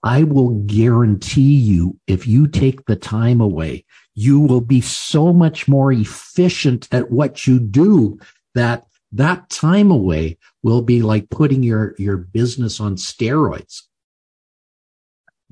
I 0.02 0.22
will 0.22 0.50
guarantee 0.66 1.56
you 1.56 1.98
if 2.06 2.26
you 2.26 2.46
take 2.46 2.86
the 2.86 2.96
time 2.96 3.40
away, 3.40 3.84
you 4.14 4.40
will 4.40 4.60
be 4.60 4.80
so 4.80 5.32
much 5.32 5.66
more 5.66 5.92
efficient 5.92 6.88
at 6.92 7.10
what 7.10 7.46
you 7.46 7.58
do 7.58 8.18
that 8.54 8.86
that 9.12 9.50
time 9.50 9.90
away 9.90 10.38
will 10.62 10.82
be 10.82 11.02
like 11.02 11.30
putting 11.30 11.62
your, 11.62 11.94
your 11.98 12.16
business 12.16 12.80
on 12.80 12.96
steroids. 12.96 13.82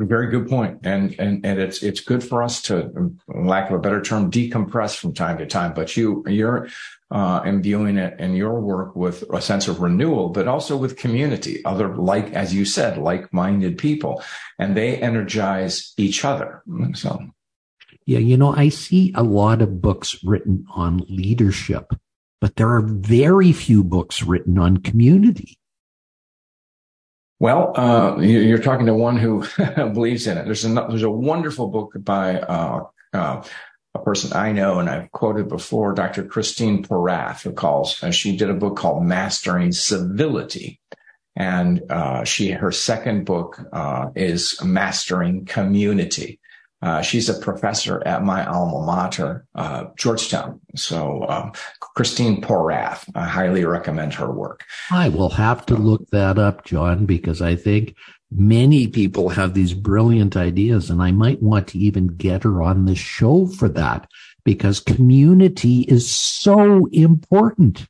Very 0.00 0.30
good. 0.30 0.48
And, 0.84 1.18
and, 1.18 1.44
and 1.44 1.58
it's, 1.58 1.82
it's 1.82 1.98
good 1.98 2.22
for 2.22 2.44
us 2.44 2.62
to, 2.62 3.12
lack 3.26 3.68
of 3.68 3.76
a 3.76 3.80
better 3.80 4.00
term, 4.00 4.30
decompress 4.30 4.96
from 4.96 5.12
time 5.12 5.38
to 5.38 5.46
time, 5.46 5.74
but 5.74 5.96
you, 5.96 6.22
you're, 6.28 6.68
uh, 7.10 7.40
imbuing 7.44 7.96
it 7.96 8.20
in 8.20 8.36
your 8.36 8.60
work 8.60 8.94
with 8.94 9.24
a 9.32 9.40
sense 9.40 9.66
of 9.66 9.80
renewal, 9.80 10.28
but 10.28 10.46
also 10.46 10.76
with 10.76 10.96
community, 10.96 11.64
other 11.64 11.96
like, 11.96 12.30
as 12.32 12.54
you 12.54 12.64
said, 12.64 12.96
like-minded 12.98 13.76
people, 13.76 14.22
and 14.58 14.76
they 14.76 14.98
energize 14.98 15.94
each 15.96 16.24
other. 16.24 16.62
So. 16.94 17.18
Yeah. 18.06 18.20
You 18.20 18.36
know, 18.36 18.54
I 18.54 18.68
see 18.68 19.12
a 19.16 19.22
lot 19.22 19.62
of 19.62 19.80
books 19.80 20.16
written 20.22 20.64
on 20.74 20.98
leadership 21.08 21.92
but 22.40 22.56
there 22.56 22.70
are 22.70 22.82
very 22.82 23.52
few 23.52 23.82
books 23.84 24.22
written 24.22 24.58
on 24.58 24.78
community. 24.78 25.58
Well, 27.40 27.72
uh, 27.76 28.18
you're 28.18 28.58
talking 28.58 28.86
to 28.86 28.94
one 28.94 29.16
who 29.16 29.44
believes 29.76 30.26
in 30.26 30.38
it. 30.38 30.44
There's 30.44 30.64
a 30.64 30.68
there's 30.68 31.02
a 31.04 31.10
wonderful 31.10 31.68
book 31.68 31.92
by 31.96 32.40
uh, 32.40 32.86
uh, 33.12 33.44
a 33.94 33.98
person 34.00 34.32
I 34.32 34.52
know, 34.52 34.80
and 34.80 34.90
I've 34.90 35.10
quoted 35.12 35.48
before, 35.48 35.94
Dr. 35.94 36.24
Christine 36.24 36.84
Porath, 36.84 37.42
who 37.42 37.52
calls. 37.52 38.02
Uh, 38.02 38.10
she 38.10 38.36
did 38.36 38.50
a 38.50 38.54
book 38.54 38.76
called 38.76 39.04
Mastering 39.04 39.70
Civility, 39.70 40.80
and 41.36 41.82
uh, 41.90 42.24
she 42.24 42.50
her 42.50 42.72
second 42.72 43.24
book 43.24 43.60
uh, 43.72 44.08
is 44.16 44.60
Mastering 44.64 45.44
Community. 45.44 46.40
Uh, 46.80 47.02
she's 47.02 47.28
a 47.28 47.34
professor 47.34 48.02
at 48.06 48.22
my 48.22 48.46
alma 48.46 48.84
mater, 48.84 49.44
uh, 49.56 49.86
Georgetown. 49.96 50.60
So, 50.76 51.26
um, 51.28 51.52
Christine 51.80 52.40
Porath, 52.40 53.08
I 53.16 53.24
highly 53.24 53.64
recommend 53.64 54.14
her 54.14 54.30
work. 54.30 54.64
I 54.90 55.08
will 55.08 55.30
have 55.30 55.66
to 55.66 55.74
look 55.74 56.08
that 56.10 56.38
up, 56.38 56.64
John, 56.64 57.04
because 57.04 57.42
I 57.42 57.56
think 57.56 57.96
many 58.30 58.86
people 58.86 59.30
have 59.30 59.54
these 59.54 59.74
brilliant 59.74 60.36
ideas 60.36 60.90
and 60.90 61.02
I 61.02 61.10
might 61.10 61.42
want 61.42 61.68
to 61.68 61.78
even 61.78 62.08
get 62.08 62.44
her 62.44 62.62
on 62.62 62.84
the 62.84 62.94
show 62.94 63.46
for 63.46 63.68
that 63.70 64.08
because 64.44 64.80
community 64.80 65.80
is 65.82 66.10
so 66.10 66.86
important. 66.86 67.86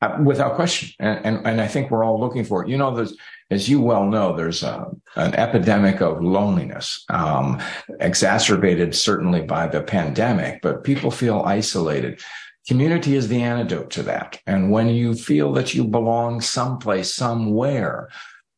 Uh, 0.00 0.16
without 0.22 0.54
question. 0.54 0.90
And, 1.00 1.26
and, 1.26 1.46
and, 1.46 1.60
I 1.60 1.66
think 1.66 1.90
we're 1.90 2.04
all 2.04 2.20
looking 2.20 2.44
for 2.44 2.62
it. 2.62 2.68
You 2.68 2.76
know, 2.76 2.94
there's, 2.94 3.16
as 3.50 3.68
you 3.68 3.80
well 3.80 4.06
know, 4.06 4.36
there's 4.36 4.62
a, 4.62 4.86
an 5.16 5.34
epidemic 5.34 6.00
of 6.00 6.22
loneliness, 6.22 7.04
um, 7.08 7.60
exacerbated 7.98 8.94
certainly 8.94 9.42
by 9.42 9.66
the 9.66 9.82
pandemic, 9.82 10.62
but 10.62 10.84
people 10.84 11.10
feel 11.10 11.40
isolated. 11.40 12.20
Community 12.68 13.16
is 13.16 13.26
the 13.26 13.42
antidote 13.42 13.90
to 13.90 14.04
that. 14.04 14.40
And 14.46 14.70
when 14.70 14.88
you 14.88 15.14
feel 15.14 15.52
that 15.54 15.74
you 15.74 15.82
belong 15.82 16.42
someplace, 16.42 17.12
somewhere, 17.12 18.08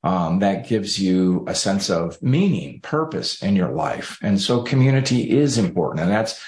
um, 0.02 0.40
that 0.40 0.68
gives 0.68 0.98
you 0.98 1.44
a 1.48 1.54
sense 1.54 1.88
of 1.88 2.20
meaning, 2.22 2.80
purpose 2.82 3.42
in 3.42 3.56
your 3.56 3.72
life. 3.72 4.18
And 4.22 4.38
so 4.38 4.62
community 4.62 5.30
is 5.30 5.56
important. 5.56 6.00
And 6.00 6.10
that's 6.10 6.38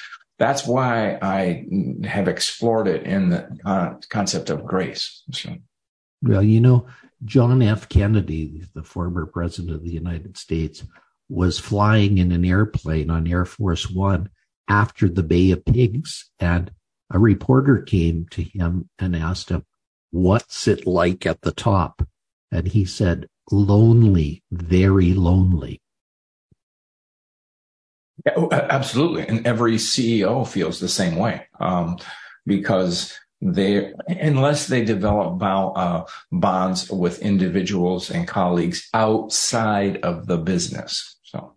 that's 0.42 0.66
why 0.66 1.18
I 1.22 1.66
have 2.04 2.26
explored 2.26 2.88
it 2.88 3.04
in 3.04 3.30
the 3.30 3.58
uh, 3.64 3.94
concept 4.08 4.50
of 4.50 4.64
grace. 4.64 5.22
So. 5.30 5.56
Well, 6.22 6.42
you 6.42 6.60
know, 6.60 6.86
John 7.24 7.62
F. 7.62 7.88
Kennedy, 7.88 8.64
the 8.74 8.82
former 8.82 9.26
president 9.26 9.74
of 9.74 9.84
the 9.84 9.92
United 9.92 10.36
States, 10.36 10.82
was 11.28 11.60
flying 11.60 12.18
in 12.18 12.32
an 12.32 12.44
airplane 12.44 13.08
on 13.08 13.28
Air 13.28 13.44
Force 13.44 13.88
One 13.88 14.30
after 14.68 15.08
the 15.08 15.22
Bay 15.22 15.52
of 15.52 15.64
Pigs. 15.64 16.30
And 16.40 16.72
a 17.12 17.18
reporter 17.20 17.82
came 17.82 18.26
to 18.30 18.42
him 18.42 18.88
and 18.98 19.14
asked 19.14 19.50
him, 19.50 19.64
What's 20.10 20.66
it 20.66 20.86
like 20.86 21.24
at 21.24 21.42
the 21.42 21.52
top? 21.52 22.06
And 22.50 22.66
he 22.66 22.84
said, 22.84 23.28
Lonely, 23.50 24.42
very 24.50 25.14
lonely. 25.14 25.81
Yeah, 28.26 28.32
oh, 28.36 28.48
absolutely. 28.52 29.26
And 29.26 29.46
every 29.46 29.76
CEO 29.76 30.46
feels 30.46 30.78
the 30.78 30.88
same 30.88 31.16
way 31.16 31.46
um, 31.60 31.98
because 32.46 33.18
they, 33.40 33.92
unless 34.06 34.68
they 34.68 34.84
develop 34.84 35.42
uh, 35.42 36.04
bonds 36.30 36.90
with 36.90 37.22
individuals 37.22 38.10
and 38.10 38.28
colleagues 38.28 38.88
outside 38.94 39.96
of 39.98 40.26
the 40.26 40.38
business. 40.38 41.16
So, 41.24 41.56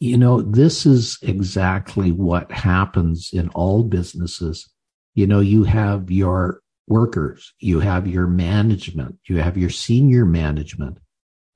you 0.00 0.18
know, 0.18 0.42
this 0.42 0.84
is 0.84 1.18
exactly 1.22 2.10
what 2.10 2.50
happens 2.50 3.30
in 3.32 3.48
all 3.50 3.84
businesses. 3.84 4.68
You 5.14 5.26
know, 5.26 5.40
you 5.40 5.64
have 5.64 6.10
your 6.10 6.60
workers, 6.88 7.52
you 7.60 7.80
have 7.80 8.06
your 8.06 8.26
management, 8.26 9.18
you 9.26 9.38
have 9.38 9.56
your 9.56 9.70
senior 9.70 10.24
management, 10.24 10.98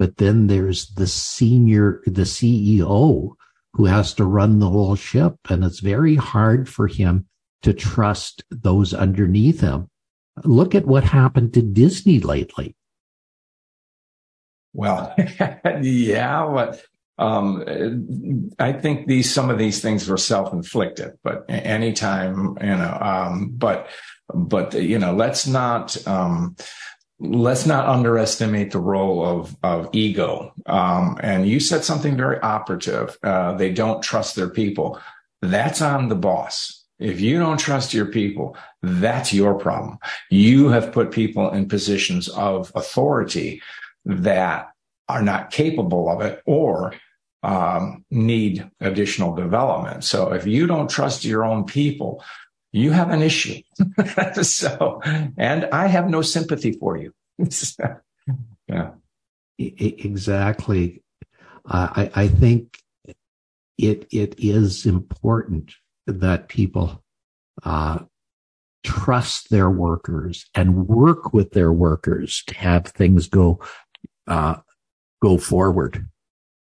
but 0.01 0.17
then 0.17 0.47
there's 0.47 0.89
the 0.95 1.07
senior, 1.07 2.01
the 2.07 2.23
CEO 2.23 3.35
who 3.75 3.85
has 3.85 4.15
to 4.15 4.25
run 4.25 4.59
the 4.59 4.71
whole 4.71 4.97
ship. 4.97 5.37
And 5.51 5.63
it's 5.63 5.81
very 5.81 6.15
hard 6.17 6.71
for 6.71 6.87
him 6.89 7.27
to 7.61 7.75
trust 7.75 8.43
those 8.51 8.95
underneath 8.95 9.61
him. 9.61 9.91
Look 10.43 10.75
at 10.75 10.87
what 10.87 11.05
happened 11.05 11.53
to 11.53 11.61
Disney 11.61 12.19
lately. 12.19 12.75
Well, 14.73 15.15
yeah, 15.83 16.47
but 16.47 16.83
um, 17.19 18.51
I 18.59 18.73
think 18.73 19.07
these 19.07 19.31
some 19.31 19.51
of 19.51 19.59
these 19.59 19.83
things 19.83 20.09
were 20.09 20.17
self-inflicted. 20.17 21.19
But 21.23 21.45
anytime, 21.51 22.57
you 22.63 22.69
know, 22.69 22.99
um, 22.99 23.51
but 23.53 23.89
but 24.35 24.73
you 24.73 24.99
know, 24.99 25.13
let's 25.13 25.47
not 25.47 26.07
um, 26.07 26.57
let's 27.20 27.66
not 27.66 27.87
underestimate 27.87 28.72
the 28.72 28.80
role 28.80 29.24
of 29.24 29.56
of 29.62 29.88
ego. 29.92 30.52
Um, 30.66 31.18
and 31.22 31.46
you 31.46 31.61
said 31.61 31.85
something 31.85 32.16
very 32.16 32.40
operative. 32.40 33.16
Uh, 33.22 33.52
they 33.52 33.72
don't 33.72 34.02
trust 34.02 34.37
their 34.37 34.48
people. 34.48 35.00
That's 35.42 35.83
on 35.83 36.09
the 36.09 36.16
boss. 36.16 36.85
If 36.98 37.20
you 37.20 37.38
don't 37.38 37.59
trust 37.59 37.94
your 37.94 38.06
people, 38.06 38.56
that's 38.83 39.33
your 39.33 39.54
problem. 39.54 39.98
You 40.30 40.68
have 40.68 40.92
put 40.92 41.12
people 41.12 41.50
in 41.50 41.68
positions 41.68 42.28
of 42.28 42.70
authority 42.74 43.62
that 44.04 44.70
are 45.09 45.22
not 45.22 45.50
capable 45.50 46.11
of 46.11 46.20
it 46.20 46.42
or 46.44 46.94
um, 47.42 48.04
need 48.11 48.70
additional 48.80 49.35
development. 49.35 50.04
So 50.04 50.33
if 50.33 50.46
you 50.46 50.66
don't 50.66 50.90
trust 50.90 51.24
your 51.24 51.44
own 51.44 51.64
people, 51.64 52.22
you 52.72 52.92
have 52.92 53.11
an 53.11 53.22
issue. 53.22 53.61
so, 54.42 55.00
and 55.37 55.66
I 55.66 55.87
have 55.87 56.09
no 56.09 56.22
sympathy 56.22 56.72
for 56.72 56.96
you. 56.96 57.12
yeah. 58.68 58.90
Exactly. 59.59 61.02
Uh, 61.68 61.88
I, 61.94 62.11
I 62.14 62.28
think 62.28 62.78
it 63.76 64.06
it 64.11 64.35
is 64.38 64.87
important 64.87 65.74
that 66.06 66.48
people 66.48 67.02
uh, 67.62 68.00
trust 68.83 69.50
their 69.50 69.70
workers 69.70 70.46
and 70.54 70.88
work 70.88 71.33
with 71.33 71.52
their 71.52 71.72
workers 71.72 72.42
to 72.46 72.54
have 72.54 72.87
things 72.87 73.28
go 73.28 73.61
uh, 74.26 74.56
go 75.20 75.37
forward. 75.37 76.06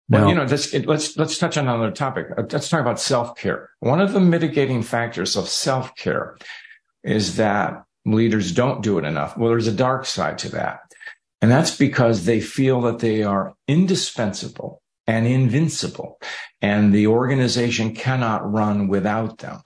Now, 0.08 0.20
well, 0.20 0.30
you 0.30 0.36
know, 0.36 0.44
let's 0.44 0.74
let's 0.74 1.18
let's 1.18 1.38
touch 1.38 1.58
on 1.58 1.68
another 1.68 1.92
topic. 1.92 2.28
Uh, 2.38 2.44
let's 2.52 2.70
talk 2.70 2.82
about 2.82 3.00
self 3.00 3.36
care. 3.36 3.70
One 3.80 4.02
of 4.02 4.14
the 4.14 4.20
mitigating 4.20 4.84
factors 4.84 5.36
of 5.36 5.48
self 5.48 5.96
care 5.96 6.38
is 7.04 7.38
that 7.38 7.84
leaders 8.06 8.52
don't 8.52 8.84
do 8.84 9.00
it 9.00 9.06
enough. 9.06 9.36
Well, 9.36 9.50
there's 9.50 9.68
a 9.68 9.72
dark 9.72 10.06
side 10.06 10.38
to 10.40 10.50
that, 10.50 10.80
and 11.42 11.50
that's 11.50 11.76
because 11.76 12.26
they 12.26 12.40
feel 12.40 12.82
that 12.82 13.00
they 13.00 13.24
are 13.24 13.56
indispensable 13.68 14.82
and 15.08 15.28
invincible, 15.28 16.20
and 16.62 16.94
the 16.94 17.08
organization 17.08 17.94
cannot 17.94 18.52
run 18.52 18.88
without 18.88 19.38
them. 19.40 19.62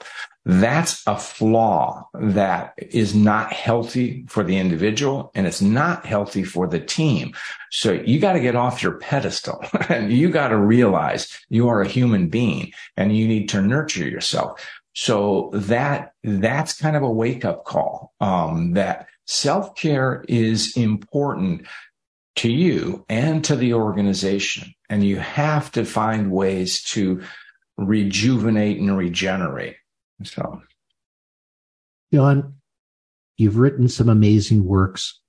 That's 0.46 1.06
a 1.06 1.18
flaw 1.18 2.08
that 2.14 2.74
is 2.78 3.14
not 3.14 3.54
healthy 3.54 4.26
for 4.28 4.44
the 4.44 4.58
individual 4.58 5.32
and 5.36 5.46
it's 5.46 5.62
not 5.62 6.06
healthy 6.06 6.44
for 6.44 6.66
the 6.66 6.80
team. 6.80 7.36
So 7.72 7.92
you 7.92 8.20
got 8.20 8.34
to 8.34 8.40
get 8.40 8.56
off 8.56 8.82
your 8.82 8.94
pedestal 8.94 9.64
and 9.90 10.12
you 10.12 10.30
got 10.30 10.48
to 10.48 10.58
realize 10.58 11.40
you 11.50 11.68
are 11.68 11.82
a 11.82 11.88
human 11.88 12.30
being 12.30 12.72
and 12.98 13.16
you 13.16 13.28
need 13.28 13.50
to 13.50 13.62
nurture 13.62 14.08
yourself. 14.08 14.68
So 14.96 15.52
that, 15.54 16.14
that's 16.24 16.74
kind 16.74 16.96
of 16.96 17.04
a 17.04 17.12
wake 17.12 17.46
up 17.46 17.66
call, 17.66 18.14
um, 18.20 18.74
that 18.74 19.08
self 19.28 19.76
care 19.76 20.26
is 20.28 20.76
important 20.76 21.68
to 22.40 22.50
you 22.50 23.06
and 23.10 23.44
to 23.44 23.56
the 23.58 23.74
organization. 23.74 24.74
And 24.90 25.04
you 25.04 25.18
have 25.18 25.74
to 25.74 25.84
find 25.84 26.32
ways 26.32 26.82
to 26.84 27.22
rejuvenate 27.78 28.80
and 28.80 28.98
regenerate. 28.98 29.76
So, 30.24 30.62
John, 32.14 32.56
you've 33.38 33.58
written 33.58 33.90
some 33.90 34.08
amazing 34.08 34.64
works. 34.64 35.20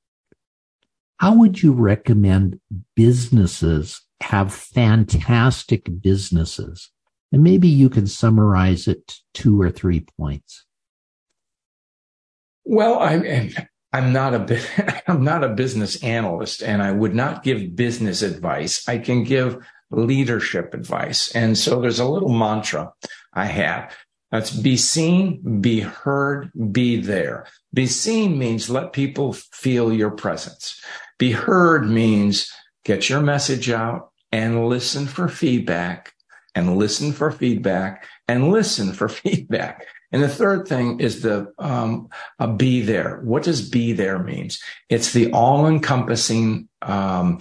How 1.16 1.34
would 1.34 1.62
you 1.62 1.72
recommend 1.72 2.60
businesses 2.94 4.00
have 4.20 4.54
fantastic 4.54 5.88
businesses? 6.00 6.90
And 7.32 7.42
maybe 7.42 7.66
you 7.66 7.90
can 7.90 8.06
summarize 8.06 8.86
it 8.86 9.16
two 9.34 9.60
or 9.60 9.70
three 9.70 10.06
points. 10.16 10.64
Well, 12.64 13.00
I'm 13.00 13.24
I'm 13.92 14.12
not 14.12 14.34
a 14.34 15.02
I'm 15.10 15.24
not 15.24 15.44
a 15.44 15.48
business 15.48 16.02
analyst, 16.02 16.62
and 16.62 16.82
I 16.82 16.92
would 16.92 17.14
not 17.14 17.42
give 17.42 17.76
business 17.76 18.22
advice. 18.22 18.88
I 18.88 18.98
can 18.98 19.24
give 19.24 19.64
leadership 19.90 20.74
advice, 20.74 21.34
and 21.34 21.56
so 21.58 21.80
there's 21.80 21.98
a 21.98 22.04
little 22.08 22.28
mantra 22.28 22.92
I 23.32 23.46
have. 23.46 23.94
That's 24.30 24.52
be 24.52 24.76
seen, 24.76 25.60
be 25.60 25.80
heard, 25.80 26.52
be 26.70 27.00
there. 27.00 27.46
Be 27.74 27.86
seen 27.86 28.38
means 28.38 28.70
let 28.70 28.92
people 28.92 29.32
feel 29.32 29.92
your 29.92 30.10
presence. 30.10 30.80
Be 31.18 31.32
heard 31.32 31.88
means 31.88 32.50
get 32.84 33.08
your 33.08 33.20
message 33.20 33.70
out 33.70 34.12
and 34.30 34.68
listen 34.68 35.06
for 35.06 35.28
feedback 35.28 36.14
and 36.54 36.76
listen 36.76 37.12
for 37.12 37.30
feedback 37.32 38.06
and 38.28 38.50
listen 38.50 38.92
for 38.92 39.08
feedback. 39.08 39.86
And 40.12 40.22
the 40.22 40.28
third 40.28 40.66
thing 40.66 41.00
is 41.00 41.22
the 41.22 41.52
um, 41.58 42.08
be 42.56 42.82
there. 42.82 43.20
What 43.22 43.44
does 43.44 43.68
be 43.68 43.92
there 43.92 44.18
means? 44.18 44.60
It's 44.88 45.12
the 45.12 45.32
all 45.32 45.66
encompassing 45.66 46.68
um, 46.82 47.38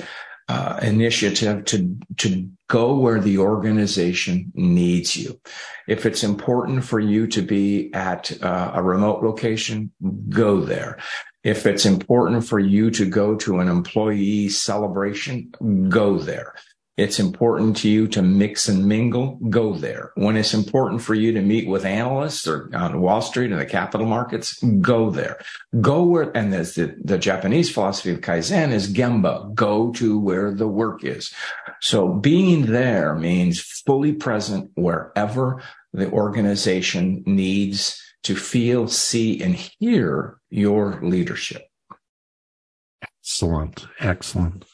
uh, 0.47 0.79
initiative 0.81 1.65
to 1.65 1.97
to 2.17 2.49
go 2.67 2.95
where 2.97 3.19
the 3.19 3.39
organization 3.39 4.51
needs 4.53 5.15
you. 5.15 5.39
If 5.87 6.05
it's 6.05 6.23
important 6.23 6.83
for 6.83 6.99
you 6.99 7.27
to 7.27 7.41
be 7.41 7.91
at 7.93 8.31
uh, 8.43 8.71
a 8.75 8.83
remote 8.83 9.23
location, 9.23 9.91
go 10.29 10.59
there. 10.59 10.99
If 11.43 11.65
it's 11.65 11.85
important 11.85 12.45
for 12.45 12.59
you 12.59 12.91
to 12.91 13.09
go 13.09 13.35
to 13.37 13.59
an 13.59 13.69
employee 13.69 14.49
celebration, 14.49 15.51
go 15.89 16.17
there 16.17 16.53
it's 16.99 17.17
important 17.17 17.77
to 17.77 17.89
you 17.89 18.09
to 18.09 18.21
mix 18.21 18.67
and 18.67 18.85
mingle, 18.85 19.39
go 19.49 19.73
there. 19.73 20.11
When 20.15 20.35
it's 20.35 20.53
important 20.53 21.01
for 21.01 21.15
you 21.15 21.31
to 21.31 21.41
meet 21.41 21.65
with 21.65 21.85
analysts 21.85 22.45
or 22.45 22.69
on 22.75 22.99
Wall 22.99 23.21
Street 23.21 23.51
and 23.51 23.59
the 23.61 23.65
capital 23.65 24.05
markets, 24.05 24.61
go 24.81 25.09
there. 25.09 25.39
Go 25.79 26.03
where, 26.03 26.35
and 26.35 26.51
there's 26.51 26.75
the, 26.75 26.93
the 27.01 27.17
Japanese 27.17 27.71
philosophy 27.71 28.11
of 28.11 28.19
Kaizen 28.19 28.73
is 28.73 28.93
Gemba, 28.93 29.53
go 29.55 29.91
to 29.93 30.19
where 30.19 30.53
the 30.53 30.67
work 30.67 31.05
is. 31.05 31.33
So 31.79 32.09
being 32.09 32.65
there 32.65 33.15
means 33.15 33.61
fully 33.61 34.11
present 34.11 34.69
wherever 34.75 35.63
the 35.93 36.11
organization 36.11 37.23
needs 37.25 37.97
to 38.23 38.35
feel, 38.35 38.89
see, 38.89 39.41
and 39.41 39.55
hear 39.55 40.37
your 40.49 40.99
leadership. 41.01 41.61
Excellent. 43.01 43.87
Excellent. 43.99 44.65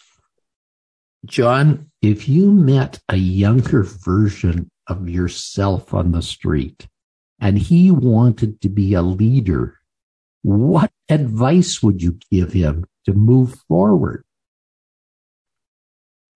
John, 1.26 1.90
if 2.02 2.30
you 2.30 2.52
met 2.52 3.00
a 3.10 3.16
younger 3.16 3.84
version 3.84 4.70
of 4.88 5.10
yourself 5.10 5.94
on 5.94 6.12
the 6.12 6.22
street 6.22 6.88
and 7.40 7.58
he 7.58 7.90
wanted 7.90 8.62
to 8.62 8.70
be 8.70 8.94
a 8.94 9.02
leader, 9.02 9.80
what 10.44 10.92
advice 11.10 11.82
would 11.82 12.02
you 12.02 12.20
give 12.32 12.54
him 12.54 12.86
to 13.06 13.14
move 13.14 13.56
forward? 13.68 14.24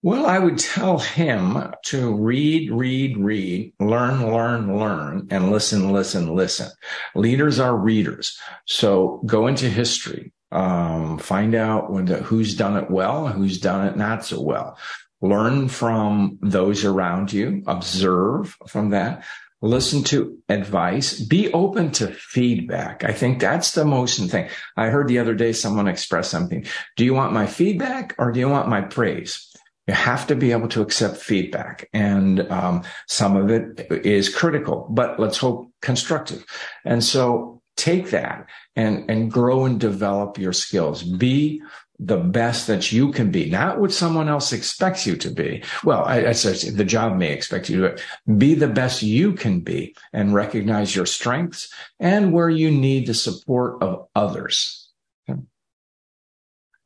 Well, 0.01 0.25
I 0.25 0.39
would 0.39 0.57
tell 0.57 0.97
him 0.97 1.73
to 1.87 2.15
read, 2.15 2.71
read, 2.71 3.17
read, 3.17 3.73
learn, 3.81 4.31
learn, 4.31 4.79
learn, 4.79 5.27
and 5.29 5.51
listen, 5.51 5.91
listen, 5.91 6.33
listen. 6.33 6.71
Leaders 7.15 7.59
are 7.59 7.75
readers. 7.75 8.39
So 8.65 9.21
go 9.25 9.47
into 9.47 9.69
history, 9.69 10.31
um, 10.51 11.17
find 11.17 11.55
out 11.55 11.91
when 11.91 12.07
who's 12.07 12.55
done 12.55 12.77
it 12.77 12.89
well, 12.89 13.27
who's 13.27 13.59
done 13.59 13.87
it 13.87 13.97
not 13.97 14.25
so 14.25 14.41
well. 14.41 14.77
Learn 15.21 15.67
from 15.67 16.39
those 16.41 16.85
around 16.85 17.33
you, 17.33 17.63
observe 17.67 18.55
from 18.67 18.91
that, 18.91 19.25
listen 19.61 20.03
to 20.05 20.37
advice, 20.47 21.19
be 21.19 21.51
open 21.51 21.91
to 21.91 22.07
feedback. 22.07 23.03
I 23.03 23.11
think 23.11 23.39
that's 23.39 23.73
the 23.73 23.85
most 23.85 24.19
thing. 24.31 24.49
I 24.77 24.87
heard 24.87 25.07
the 25.07 25.19
other 25.19 25.35
day 25.35 25.51
someone 25.51 25.87
express 25.87 26.29
something. 26.29 26.65
Do 26.95 27.03
you 27.03 27.13
want 27.13 27.33
my 27.33 27.45
feedback 27.45 28.15
or 28.17 28.31
do 28.31 28.39
you 28.39 28.49
want 28.49 28.69
my 28.69 28.81
praise? 28.81 29.45
You 29.87 29.93
have 29.93 30.27
to 30.27 30.35
be 30.35 30.51
able 30.51 30.67
to 30.69 30.81
accept 30.81 31.17
feedback. 31.17 31.89
And 31.93 32.49
um, 32.51 32.83
some 33.07 33.35
of 33.35 33.49
it 33.49 33.87
is 34.05 34.33
critical, 34.33 34.87
but 34.89 35.19
let's 35.19 35.37
hope 35.37 35.71
constructive. 35.81 36.45
And 36.85 37.03
so 37.03 37.58
take 37.79 38.09
that 38.09 38.47
and, 38.75 39.09
and 39.09 39.31
grow 39.31 39.65
and 39.65 39.79
develop 39.79 40.37
your 40.37 40.53
skills. 40.53 41.03
Be 41.03 41.61
the 41.99 42.17
best 42.17 42.67
that 42.67 42.91
you 42.91 43.11
can 43.11 43.29
be, 43.29 43.49
not 43.49 43.79
what 43.79 43.91
someone 43.91 44.29
else 44.29 44.53
expects 44.53 45.05
you 45.05 45.17
to 45.17 45.29
be. 45.29 45.61
Well, 45.83 46.03
I, 46.05 46.27
I 46.27 46.31
say 46.31 46.69
the 46.69 46.85
job 46.85 47.17
may 47.17 47.33
expect 47.33 47.69
you 47.69 47.81
to 47.81 47.97
be 48.37 48.53
the 48.55 48.69
best 48.69 49.03
you 49.03 49.33
can 49.33 49.59
be 49.59 49.95
and 50.13 50.33
recognize 50.33 50.95
your 50.95 51.05
strengths 51.05 51.71
and 51.99 52.31
where 52.31 52.49
you 52.49 52.71
need 52.71 53.07
the 53.07 53.13
support 53.13 53.83
of 53.83 54.07
others. 54.15 54.89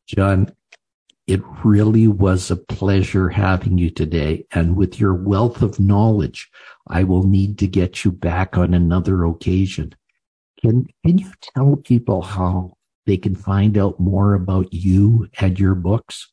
John, 0.08 0.52
it 1.28 1.42
really 1.64 2.08
was 2.08 2.52
a 2.52 2.58
pleasure 2.58 3.30
having 3.30 3.78
you 3.78 3.90
today. 3.90 4.46
And 4.52 4.76
with 4.76 5.00
your 5.00 5.14
wealth 5.14 5.62
of 5.62 5.80
knowledge, 5.80 6.50
I 6.88 7.04
will 7.04 7.24
need 7.24 7.58
to 7.60 7.68
get 7.68 8.04
you 8.04 8.12
back 8.12 8.58
on 8.58 8.74
another 8.74 9.24
occasion. 9.26 9.96
Can, 10.64 10.88
can 11.06 11.18
you 11.18 11.32
tell 11.42 11.76
people 11.76 12.22
how 12.22 12.78
they 13.06 13.18
can 13.18 13.36
find 13.36 13.78
out 13.78 14.00
more 14.00 14.34
about 14.34 14.74
you 14.74 15.28
and 15.40 15.60
your 15.60 15.76
books? 15.76 16.32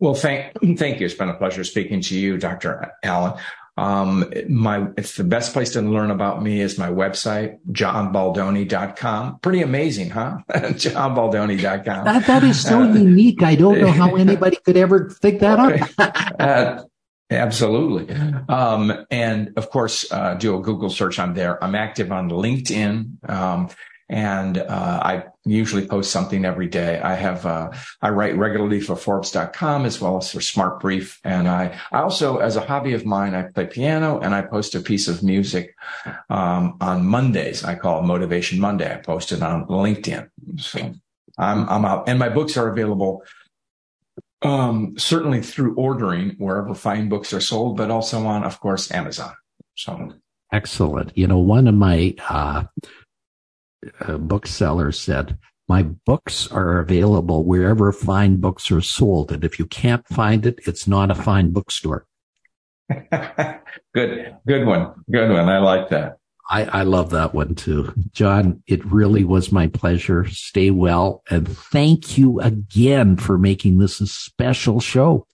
Well, 0.00 0.14
thank, 0.14 0.52
thank 0.76 1.00
you. 1.00 1.06
It's 1.06 1.14
been 1.14 1.28
a 1.28 1.34
pleasure 1.34 1.64
speaking 1.64 2.00
to 2.02 2.18
you, 2.18 2.36
Dr. 2.36 2.92
Allen. 3.02 3.38
Um, 3.76 4.24
my, 4.48 4.88
it's 4.96 5.14
the 5.14 5.22
best 5.22 5.52
place 5.52 5.70
to 5.70 5.82
learn 5.82 6.10
about 6.10 6.42
me 6.42 6.60
is 6.60 6.78
my 6.78 6.88
website, 6.88 7.58
johnbaldoni.com. 7.70 9.38
Pretty 9.38 9.62
amazing, 9.62 10.10
huh? 10.10 10.38
johnbaldoni.com. 10.50 12.04
That, 12.04 12.26
that 12.26 12.42
is 12.42 12.60
so 12.60 12.82
uh, 12.82 12.86
unique. 12.92 13.44
I 13.44 13.54
don't 13.54 13.78
know 13.78 13.92
how 13.92 14.16
anybody 14.16 14.56
could 14.64 14.76
ever 14.76 15.10
think 15.10 15.38
that 15.40 15.60
up. 15.60 16.34
uh, 16.40 16.82
Absolutely. 17.30 18.14
Um, 18.48 19.06
and 19.10 19.52
of 19.56 19.70
course, 19.70 20.10
uh, 20.10 20.34
do 20.34 20.56
a 20.58 20.62
Google 20.62 20.88
search. 20.88 21.18
I'm 21.18 21.34
there. 21.34 21.62
I'm 21.62 21.74
active 21.74 22.10
on 22.10 22.30
LinkedIn. 22.30 23.28
Um, 23.28 23.68
and 24.08 24.56
uh, 24.56 25.00
I 25.02 25.24
usually 25.44 25.86
post 25.86 26.10
something 26.10 26.44
every 26.44 26.68
day. 26.68 26.98
I 26.98 27.14
have 27.14 27.44
uh, 27.44 27.70
I 28.00 28.08
write 28.10 28.36
regularly 28.36 28.80
for 28.80 28.96
Forbes.com 28.96 29.84
as 29.84 30.00
well 30.00 30.16
as 30.16 30.32
for 30.32 30.40
Smart 30.40 30.80
Brief, 30.80 31.20
and 31.24 31.46
I, 31.46 31.78
I 31.92 32.00
also, 32.00 32.38
as 32.38 32.56
a 32.56 32.62
hobby 32.62 32.94
of 32.94 33.04
mine, 33.04 33.34
I 33.34 33.42
play 33.42 33.66
piano 33.66 34.18
and 34.18 34.34
I 34.34 34.42
post 34.42 34.74
a 34.74 34.80
piece 34.80 35.08
of 35.08 35.22
music 35.22 35.74
um, 36.30 36.78
on 36.80 37.04
Mondays. 37.04 37.64
I 37.64 37.74
call 37.74 38.00
it 38.00 38.06
Motivation 38.06 38.60
Monday. 38.60 38.92
I 38.92 38.96
post 38.96 39.32
it 39.32 39.42
on 39.42 39.66
LinkedIn. 39.66 40.30
So 40.58 40.94
I'm 41.36 41.68
I'm 41.68 41.84
out, 41.84 42.08
and 42.08 42.18
my 42.18 42.30
books 42.30 42.56
are 42.56 42.70
available 42.70 43.22
um, 44.42 44.94
certainly 44.98 45.42
through 45.42 45.74
ordering 45.74 46.36
wherever 46.38 46.74
fine 46.74 47.08
books 47.08 47.32
are 47.32 47.40
sold, 47.40 47.76
but 47.76 47.90
also 47.90 48.24
on, 48.26 48.44
of 48.44 48.60
course, 48.60 48.90
Amazon. 48.92 49.32
So 49.74 50.14
excellent. 50.52 51.16
You 51.16 51.26
know, 51.26 51.38
one 51.38 51.66
of 51.66 51.74
my 51.74 52.14
uh, 52.28 52.64
uh, 54.00 54.18
booksellers 54.18 55.00
said, 55.00 55.38
"My 55.68 55.82
books 55.82 56.46
are 56.50 56.78
available 56.78 57.44
wherever 57.44 57.92
fine 57.92 58.36
books 58.36 58.70
are 58.70 58.80
sold, 58.80 59.32
and 59.32 59.44
if 59.44 59.58
you 59.58 59.66
can't 59.66 60.06
find 60.08 60.46
it, 60.46 60.60
it's 60.66 60.86
not 60.86 61.10
a 61.10 61.14
fine 61.14 61.50
bookstore." 61.50 62.06
good, 63.94 64.36
good 64.46 64.66
one, 64.66 65.04
good 65.10 65.30
one. 65.30 65.48
I 65.48 65.58
like 65.58 65.90
that. 65.90 66.17
I, 66.48 66.64
I 66.64 66.82
love 66.82 67.10
that 67.10 67.34
one 67.34 67.54
too. 67.54 67.92
John, 68.12 68.62
it 68.66 68.84
really 68.86 69.24
was 69.24 69.52
my 69.52 69.66
pleasure. 69.66 70.26
Stay 70.28 70.70
well. 70.70 71.22
And 71.30 71.46
thank 71.46 72.16
you 72.16 72.40
again 72.40 73.16
for 73.16 73.36
making 73.36 73.78
this 73.78 74.00
a 74.00 74.06
special 74.06 74.80
show. 74.80 75.26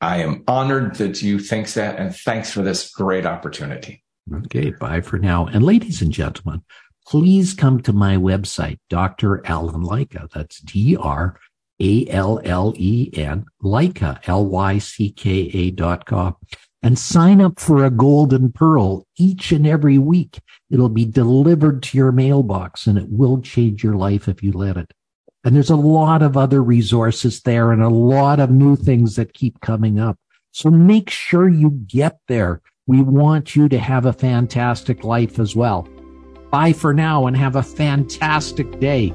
I 0.00 0.18
am 0.18 0.44
honored 0.48 0.96
that 0.96 1.22
you 1.22 1.38
think 1.38 1.72
that 1.74 1.98
and 1.98 2.14
thanks 2.14 2.52
for 2.52 2.62
this 2.62 2.90
great 2.90 3.26
opportunity. 3.26 4.02
Okay. 4.44 4.70
Bye 4.70 5.00
for 5.00 5.18
now. 5.18 5.46
And 5.46 5.64
ladies 5.64 6.02
and 6.02 6.12
gentlemen, 6.12 6.62
please 7.06 7.54
come 7.54 7.80
to 7.82 7.92
my 7.92 8.16
website, 8.16 8.78
Dr. 8.90 9.46
Allen 9.46 9.82
Lycka. 9.82 10.28
That's 10.30 10.60
D 10.60 10.96
R 10.96 11.38
A 11.80 12.06
L 12.08 12.40
L 12.44 12.74
E 12.76 13.10
N, 13.14 13.46
Lycka, 13.62 14.20
L 14.26 14.44
Y 14.44 14.78
C 14.78 15.10
K 15.10 15.30
A 15.30 15.70
dot 15.70 16.04
com 16.04 16.36
and 16.82 16.98
sign 16.98 17.40
up 17.40 17.58
for 17.58 17.84
a 17.84 17.90
golden 17.90 18.52
pearl 18.52 19.06
each 19.16 19.52
and 19.52 19.66
every 19.66 19.98
week. 19.98 20.38
It'll 20.70 20.88
be 20.88 21.04
delivered 21.04 21.82
to 21.84 21.98
your 21.98 22.12
mailbox 22.12 22.86
and 22.86 22.98
it 22.98 23.08
will 23.08 23.40
change 23.40 23.82
your 23.82 23.94
life 23.94 24.28
if 24.28 24.42
you 24.42 24.52
let 24.52 24.76
it. 24.76 24.92
And 25.44 25.54
there's 25.54 25.70
a 25.70 25.76
lot 25.76 26.22
of 26.22 26.36
other 26.36 26.62
resources 26.62 27.40
there 27.42 27.72
and 27.72 27.82
a 27.82 27.88
lot 27.88 28.40
of 28.40 28.50
new 28.50 28.76
things 28.76 29.16
that 29.16 29.34
keep 29.34 29.60
coming 29.60 29.98
up. 29.98 30.18
So 30.52 30.70
make 30.70 31.10
sure 31.10 31.48
you 31.48 31.70
get 31.70 32.18
there. 32.28 32.60
We 32.86 33.02
want 33.02 33.54
you 33.54 33.68
to 33.68 33.78
have 33.78 34.06
a 34.06 34.12
fantastic 34.12 35.04
life 35.04 35.38
as 35.38 35.54
well. 35.54 35.88
Bye 36.50 36.72
for 36.72 36.94
now 36.94 37.26
and 37.26 37.36
have 37.36 37.56
a 37.56 37.62
fantastic 37.62 38.80
day. 38.80 39.12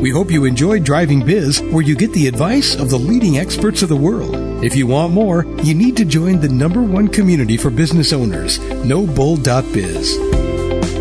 We 0.00 0.10
hope 0.10 0.30
you 0.30 0.44
enjoyed 0.44 0.84
Driving 0.84 1.24
Biz, 1.24 1.62
where 1.62 1.82
you 1.82 1.96
get 1.96 2.12
the 2.12 2.28
advice 2.28 2.74
of 2.74 2.90
the 2.90 2.98
leading 2.98 3.38
experts 3.38 3.82
of 3.82 3.88
the 3.88 3.96
world. 3.96 4.36
If 4.62 4.76
you 4.76 4.86
want 4.86 5.12
more, 5.12 5.46
you 5.62 5.74
need 5.74 5.96
to 5.96 6.04
join 6.04 6.38
the 6.38 6.48
number 6.48 6.82
one 6.82 7.08
community 7.08 7.56
for 7.56 7.70
business 7.70 8.12
owners, 8.12 8.58
nobull.biz. 8.58 10.16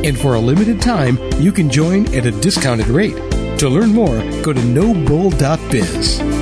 And 0.06 0.18
for 0.18 0.36
a 0.36 0.40
limited 0.40 0.82
time, 0.82 1.18
you 1.42 1.52
can 1.52 1.70
join 1.70 2.08
at 2.16 2.26
a 2.26 2.32
discounted 2.32 2.88
rate. 2.88 3.18
To 3.60 3.70
learn 3.70 3.90
more, 3.90 4.18
go 4.42 4.54
to 4.54 4.62
nobull.biz. 4.62 6.35